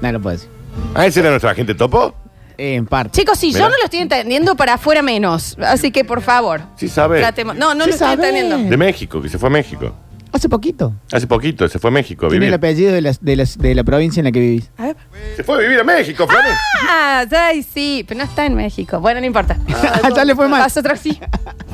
No 0.00 0.12
lo 0.12 0.20
puedo 0.20 0.36
decir. 0.36 0.50
Ah, 0.94 1.04
ese 1.06 1.20
era 1.20 1.30
nuestro 1.30 1.50
agente 1.50 1.74
topo. 1.74 2.14
Eh, 2.58 2.74
en 2.76 2.86
parte. 2.86 3.20
Chicos, 3.20 3.38
si 3.38 3.52
yo 3.52 3.68
no 3.68 3.76
lo 3.76 3.84
estoy 3.84 4.00
entendiendo, 4.00 4.54
para 4.56 4.74
afuera 4.74 5.02
menos. 5.02 5.56
Así 5.60 5.90
que, 5.90 6.04
por 6.04 6.22
favor. 6.22 6.62
Sí 6.76 6.88
sabe. 6.88 7.20
tratemos- 7.20 7.56
No, 7.56 7.74
no 7.74 7.84
Sí 7.84 7.90
lo 7.90 7.94
estoy 7.96 8.08
sabe. 8.08 8.28
entendiendo. 8.28 8.70
De 8.70 8.76
México, 8.76 9.20
que 9.20 9.28
se 9.28 9.38
fue 9.38 9.48
a 9.48 9.52
México. 9.52 9.94
Hace 10.32 10.48
poquito. 10.50 10.92
Hace 11.12 11.26
poquito 11.26 11.66
se 11.68 11.78
fue 11.78 11.88
a 11.88 11.92
México 11.92 12.26
a 12.26 12.28
Tiene 12.28 12.46
el 12.46 12.50
vivir. 12.50 12.54
apellido 12.54 12.92
de 12.92 13.00
la, 13.00 13.12
de, 13.18 13.36
la, 13.36 13.44
de 13.58 13.74
la 13.74 13.84
provincia 13.84 14.20
en 14.20 14.24
la 14.24 14.32
que 14.32 14.40
vivís. 14.40 14.70
A 14.76 14.82
ver. 14.86 14.96
Se 15.36 15.44
fue 15.44 15.56
a 15.56 15.60
vivir 15.60 15.80
a 15.80 15.84
México, 15.84 16.26
Flores. 16.26 16.52
Ah, 16.90 17.24
ay, 17.46 17.62
sí, 17.62 18.04
pero 18.06 18.18
no 18.18 18.24
está 18.24 18.44
en 18.44 18.54
México. 18.54 19.00
Bueno, 19.00 19.20
no 19.20 19.26
importa. 19.26 19.56
ya 20.14 20.24
le 20.24 20.34
fue 20.34 20.48
mal. 20.48 20.62
Nosotros 20.62 20.98
sí. 21.00 21.18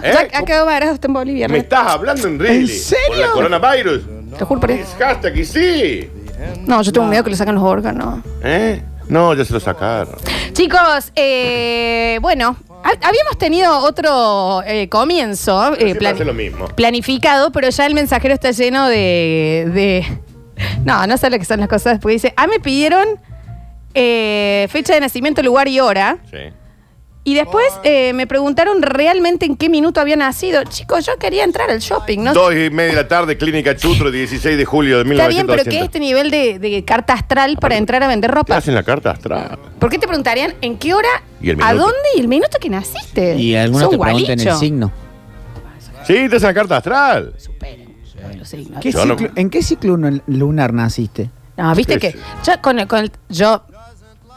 ¿Eh? 0.02 0.12
Ya 0.32 0.38
ha 0.38 0.44
quedado 0.44 0.66
varado 0.66 0.92
está 0.94 1.08
en 1.08 1.12
Bolivia. 1.14 1.48
Me 1.48 1.54
¿no? 1.58 1.60
estás 1.62 1.86
hablando 1.88 2.28
en 2.28 2.38
really. 2.38 2.60
¿En 2.72 2.78
serio? 2.78 3.06
Por 3.08 3.18
la 3.18 3.30
coronavirus. 3.30 4.02
Te 4.38 4.44
juro 4.44 4.60
por 4.60 4.70
Es 4.70 4.80
eso. 4.88 4.96
hashtag 4.98 5.36
y 5.38 5.44
sí. 5.44 6.10
No, 6.66 6.82
yo 6.82 6.92
tengo 6.92 7.06
miedo 7.08 7.24
que 7.24 7.30
le 7.30 7.36
sacan 7.36 7.54
los 7.56 7.64
órganos. 7.64 8.20
¿Eh? 8.44 8.82
No, 9.12 9.34
ya 9.34 9.44
se 9.44 9.52
lo 9.52 9.60
sacaron. 9.60 10.16
Chicos, 10.54 11.12
eh, 11.14 12.18
bueno, 12.22 12.56
ha- 12.82 13.06
habíamos 13.08 13.36
tenido 13.38 13.78
otro 13.78 14.62
eh, 14.66 14.88
comienzo 14.88 15.74
eh, 15.74 15.76
siempre 15.76 15.98
plan- 15.98 16.14
hace 16.14 16.24
lo 16.24 16.34
mismo. 16.34 16.66
planificado, 16.68 17.52
pero 17.52 17.68
ya 17.68 17.86
el 17.86 17.94
mensajero 17.94 18.32
está 18.34 18.50
lleno 18.52 18.88
de... 18.88 19.68
de- 19.74 20.18
No, 20.84 21.06
no 21.06 21.16
sé 21.18 21.28
lo 21.30 21.38
que 21.38 21.44
son 21.44 21.60
las 21.60 21.68
cosas. 21.68 21.98
Porque 22.00 22.14
dice, 22.14 22.32
ah, 22.36 22.46
me 22.46 22.58
pidieron 22.60 23.06
eh, 23.94 24.66
fecha 24.70 24.94
de 24.94 25.00
nacimiento, 25.00 25.42
lugar 25.42 25.68
y 25.68 25.78
hora. 25.80 26.18
Sí. 26.30 26.38
Y 27.24 27.34
después 27.34 27.64
eh, 27.84 28.12
me 28.14 28.26
preguntaron 28.26 28.82
realmente 28.82 29.46
en 29.46 29.56
qué 29.56 29.68
minuto 29.68 30.00
había 30.00 30.16
nacido. 30.16 30.64
Chicos, 30.64 31.06
yo 31.06 31.16
quería 31.18 31.44
entrar 31.44 31.70
al 31.70 31.78
shopping, 31.78 32.18
¿no? 32.18 32.34
Dos 32.34 32.52
y 32.52 32.68
media 32.70 32.90
de 32.90 32.96
la 32.96 33.06
tarde, 33.08 33.36
Clínica 33.38 33.76
Chutro, 33.76 34.10
16 34.10 34.56
de 34.58 34.64
julio 34.64 35.04
de 35.04 35.10
Está 35.12 35.28
bien, 35.28 35.46
pero 35.46 35.62
1980. 35.62 35.70
¿qué 35.70 35.78
es 35.78 35.84
este 35.84 36.00
nivel 36.00 36.30
de, 36.32 36.58
de 36.58 36.84
carta 36.84 37.12
astral 37.12 37.58
para 37.60 37.76
entrar 37.76 38.02
a 38.02 38.08
vender 38.08 38.30
¿Qué 38.30 38.34
ropa? 38.34 38.56
hacen 38.56 38.74
la 38.74 38.82
carta 38.82 39.12
astral? 39.12 39.56
¿Por 39.78 39.88
qué 39.88 39.98
te 40.00 40.08
preguntarían 40.08 40.54
en 40.62 40.76
qué 40.78 40.94
hora, 40.94 41.08
Y 41.40 41.50
el 41.50 41.62
a 41.62 41.68
minuto. 41.68 41.84
dónde 41.84 42.08
y 42.16 42.20
el 42.20 42.26
minuto 42.28 42.58
que 42.60 42.68
naciste? 42.68 43.36
Y 43.36 43.54
algunos 43.54 43.88
te 43.90 43.98
preguntan 43.98 44.30
el 44.40 44.44
gualicho. 44.44 44.58
signo. 44.58 44.92
Sí, 46.04 46.28
te 46.28 46.36
hacen 46.36 46.48
la 46.48 46.54
carta 46.54 46.76
astral. 46.78 47.34
Superen 47.38 47.94
los 48.36 48.48
signos. 48.48 48.80
¿Qué 48.80 48.90
Yo 48.90 49.04
no- 49.06 49.16
ciclo- 49.16 49.30
¿En 49.36 49.48
qué 49.48 49.62
ciclo 49.62 49.96
lun- 49.96 50.22
lunar 50.26 50.72
naciste? 50.74 51.30
No, 51.56 51.72
viste 51.76 51.98
que 51.98 52.16
yo 52.44 52.52
con 52.60 52.80
el, 52.80 52.88
con 52.88 52.98
el- 53.00 53.12
yo 53.28 53.62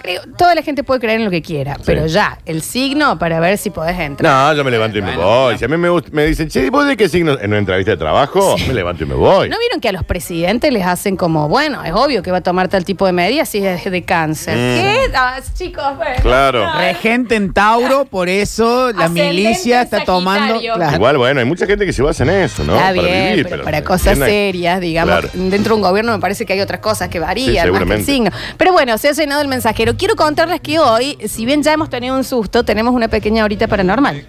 creo, 0.05 0.21
toda 0.37 0.55
la 0.55 0.61
gente 0.61 0.83
puede 0.83 0.99
creer 0.99 1.19
en 1.19 1.25
lo 1.25 1.31
que 1.31 1.41
quiera, 1.41 1.77
pero 1.85 2.05
ya, 2.07 2.37
el 2.45 2.61
signo 2.61 3.17
para 3.19 3.39
ver 3.39 3.57
si 3.57 3.69
podés 3.69 3.99
entrar. 3.99 4.31
No, 4.51 4.57
yo 4.57 4.63
me 4.63 4.71
levanto 4.71 4.97
y 4.97 5.01
me 5.01 5.15
voy. 5.15 5.57
Si 5.57 5.65
a 5.65 5.67
mí 5.67 5.77
me, 5.77 5.89
gust- 5.89 6.09
me 6.11 6.25
dicen, 6.25 6.47
che, 6.49 6.69
¿vos 6.69 6.85
de 6.87 6.95
qué 6.97 7.09
signo? 7.09 7.33
En 7.39 7.49
una 7.51 7.57
entrevista 7.59 7.91
de 7.91 7.97
trabajo, 7.97 8.55
me 8.67 8.73
levanto 8.73 9.03
y 9.03 9.07
me 9.07 9.15
voy. 9.15 9.49
¿No 9.49 9.57
vieron 9.59 9.79
que 9.81 9.89
a 9.89 9.91
los 9.91 10.03
presidentes 10.03 10.71
les 10.71 10.85
hacen 10.85 11.15
como, 11.17 11.49
bueno, 11.49 11.83
es 11.83 11.91
obvio 11.93 12.21
que 12.23 12.31
va 12.31 12.37
a 12.37 12.41
tomar 12.41 12.67
tal 12.67 12.85
tipo 12.85 13.05
de 13.05 13.11
medidas 13.11 13.49
si 13.49 13.65
es 13.65 13.83
de 13.89 14.03
cáncer? 14.03 14.55
Mm. 14.55 14.81
¿Qué? 14.81 15.11
Ah, 15.15 15.39
chicos, 15.57 15.95
bueno. 15.97 16.15
Claro. 16.21 16.65
No, 16.65 16.77
Regente 16.79 17.35
en 17.35 17.53
Tauro, 17.53 18.05
por 18.05 18.29
eso 18.29 18.91
la 18.91 19.05
Ascendente 19.05 19.33
milicia 19.33 19.77
en 19.79 19.83
está 19.83 20.03
tomando. 20.03 20.55
Sagitario. 20.55 20.73
Claro. 20.75 20.95
Igual, 20.95 21.17
bueno, 21.17 21.39
hay 21.39 21.45
mucha 21.45 21.65
gente 21.65 21.85
que 21.85 21.93
se 21.93 22.01
basa 22.01 22.23
en 22.23 22.29
eso, 22.31 22.63
¿no? 22.63 22.73
Está 22.75 22.87
para 22.89 23.01
bien, 23.01 23.29
vivir, 23.31 23.47
pero, 23.49 23.63
para 23.63 23.83
cosas 23.83 24.17
serias, 24.17 24.79
digamos, 24.79 25.19
Claro. 25.19 25.29
dentro 25.33 25.75
de 25.75 25.81
un 25.81 25.87
gobierno 25.87 26.11
me 26.13 26.19
parece 26.19 26.45
que 26.45 26.53
hay 26.53 26.61
otras 26.61 26.79
cosas 26.81 27.09
que 27.09 27.17
Sí, 27.17 27.23
varían 27.23 27.45
más 27.47 27.53
que 27.55 27.59
el 27.59 27.65
seguramente. 27.65 28.11
signo. 28.11 28.31
Pero 28.57 28.71
bueno, 28.73 28.97
se 28.97 29.09
ha 29.09 29.11
llenado 29.13 29.41
el 29.41 29.47
mensajero. 29.47 29.94
Quiero 29.97 30.15
contarles 30.15 30.59
que 30.61 30.79
hoy, 30.79 31.17
si 31.27 31.45
bien 31.45 31.63
ya 31.63 31.73
hemos 31.73 31.89
tenido 31.89 32.15
un 32.15 32.23
susto, 32.23 32.63
tenemos 32.65 32.93
una 32.93 33.07
pequeña 33.07 33.43
horita 33.45 33.67
paranormal 33.67 34.25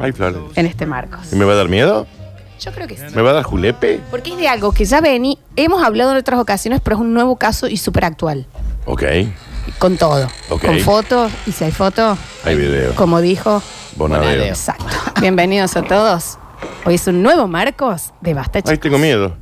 Ay, 0.00 0.12
Flores. 0.12 0.38
en 0.54 0.66
este 0.66 0.86
Marcos. 0.86 1.32
¿Y 1.32 1.36
me 1.36 1.44
va 1.44 1.52
a 1.52 1.56
dar 1.56 1.68
miedo? 1.68 2.06
Yo 2.60 2.72
creo 2.72 2.86
que 2.86 2.96
sí. 2.96 3.02
¿Me 3.14 3.20
va 3.22 3.30
a 3.30 3.32
dar 3.34 3.42
julepe? 3.42 4.00
Porque 4.10 4.30
es 4.30 4.36
de 4.38 4.48
algo 4.48 4.72
que 4.72 4.84
ya 4.84 5.00
vení, 5.00 5.38
hemos 5.56 5.82
hablado 5.82 6.12
en 6.12 6.16
otras 6.16 6.40
ocasiones, 6.40 6.80
pero 6.82 6.96
es 6.96 7.02
un 7.02 7.12
nuevo 7.12 7.36
caso 7.36 7.66
y 7.66 7.76
súper 7.76 8.04
actual. 8.04 8.46
Ok. 8.86 9.02
Con 9.78 9.96
todo. 9.96 10.28
Ok. 10.48 10.64
Con 10.64 10.78
fotos, 10.80 11.30
y 11.46 11.52
si 11.52 11.64
hay 11.64 11.72
fotos, 11.72 12.18
Hay 12.44 12.56
video. 12.56 12.94
como 12.94 13.20
dijo. 13.20 13.62
Bonadeo. 13.96 14.44
Exacto. 14.44 14.86
Bienvenidos 15.20 15.76
a 15.76 15.82
todos. 15.82 16.38
Hoy 16.84 16.94
es 16.94 17.06
un 17.06 17.22
nuevo 17.22 17.46
Marcos 17.48 18.12
de 18.20 18.32
Basta 18.34 18.58
Ay, 18.58 18.62
Chicos. 18.62 18.80
tengo 18.80 18.98
miedo. 18.98 19.36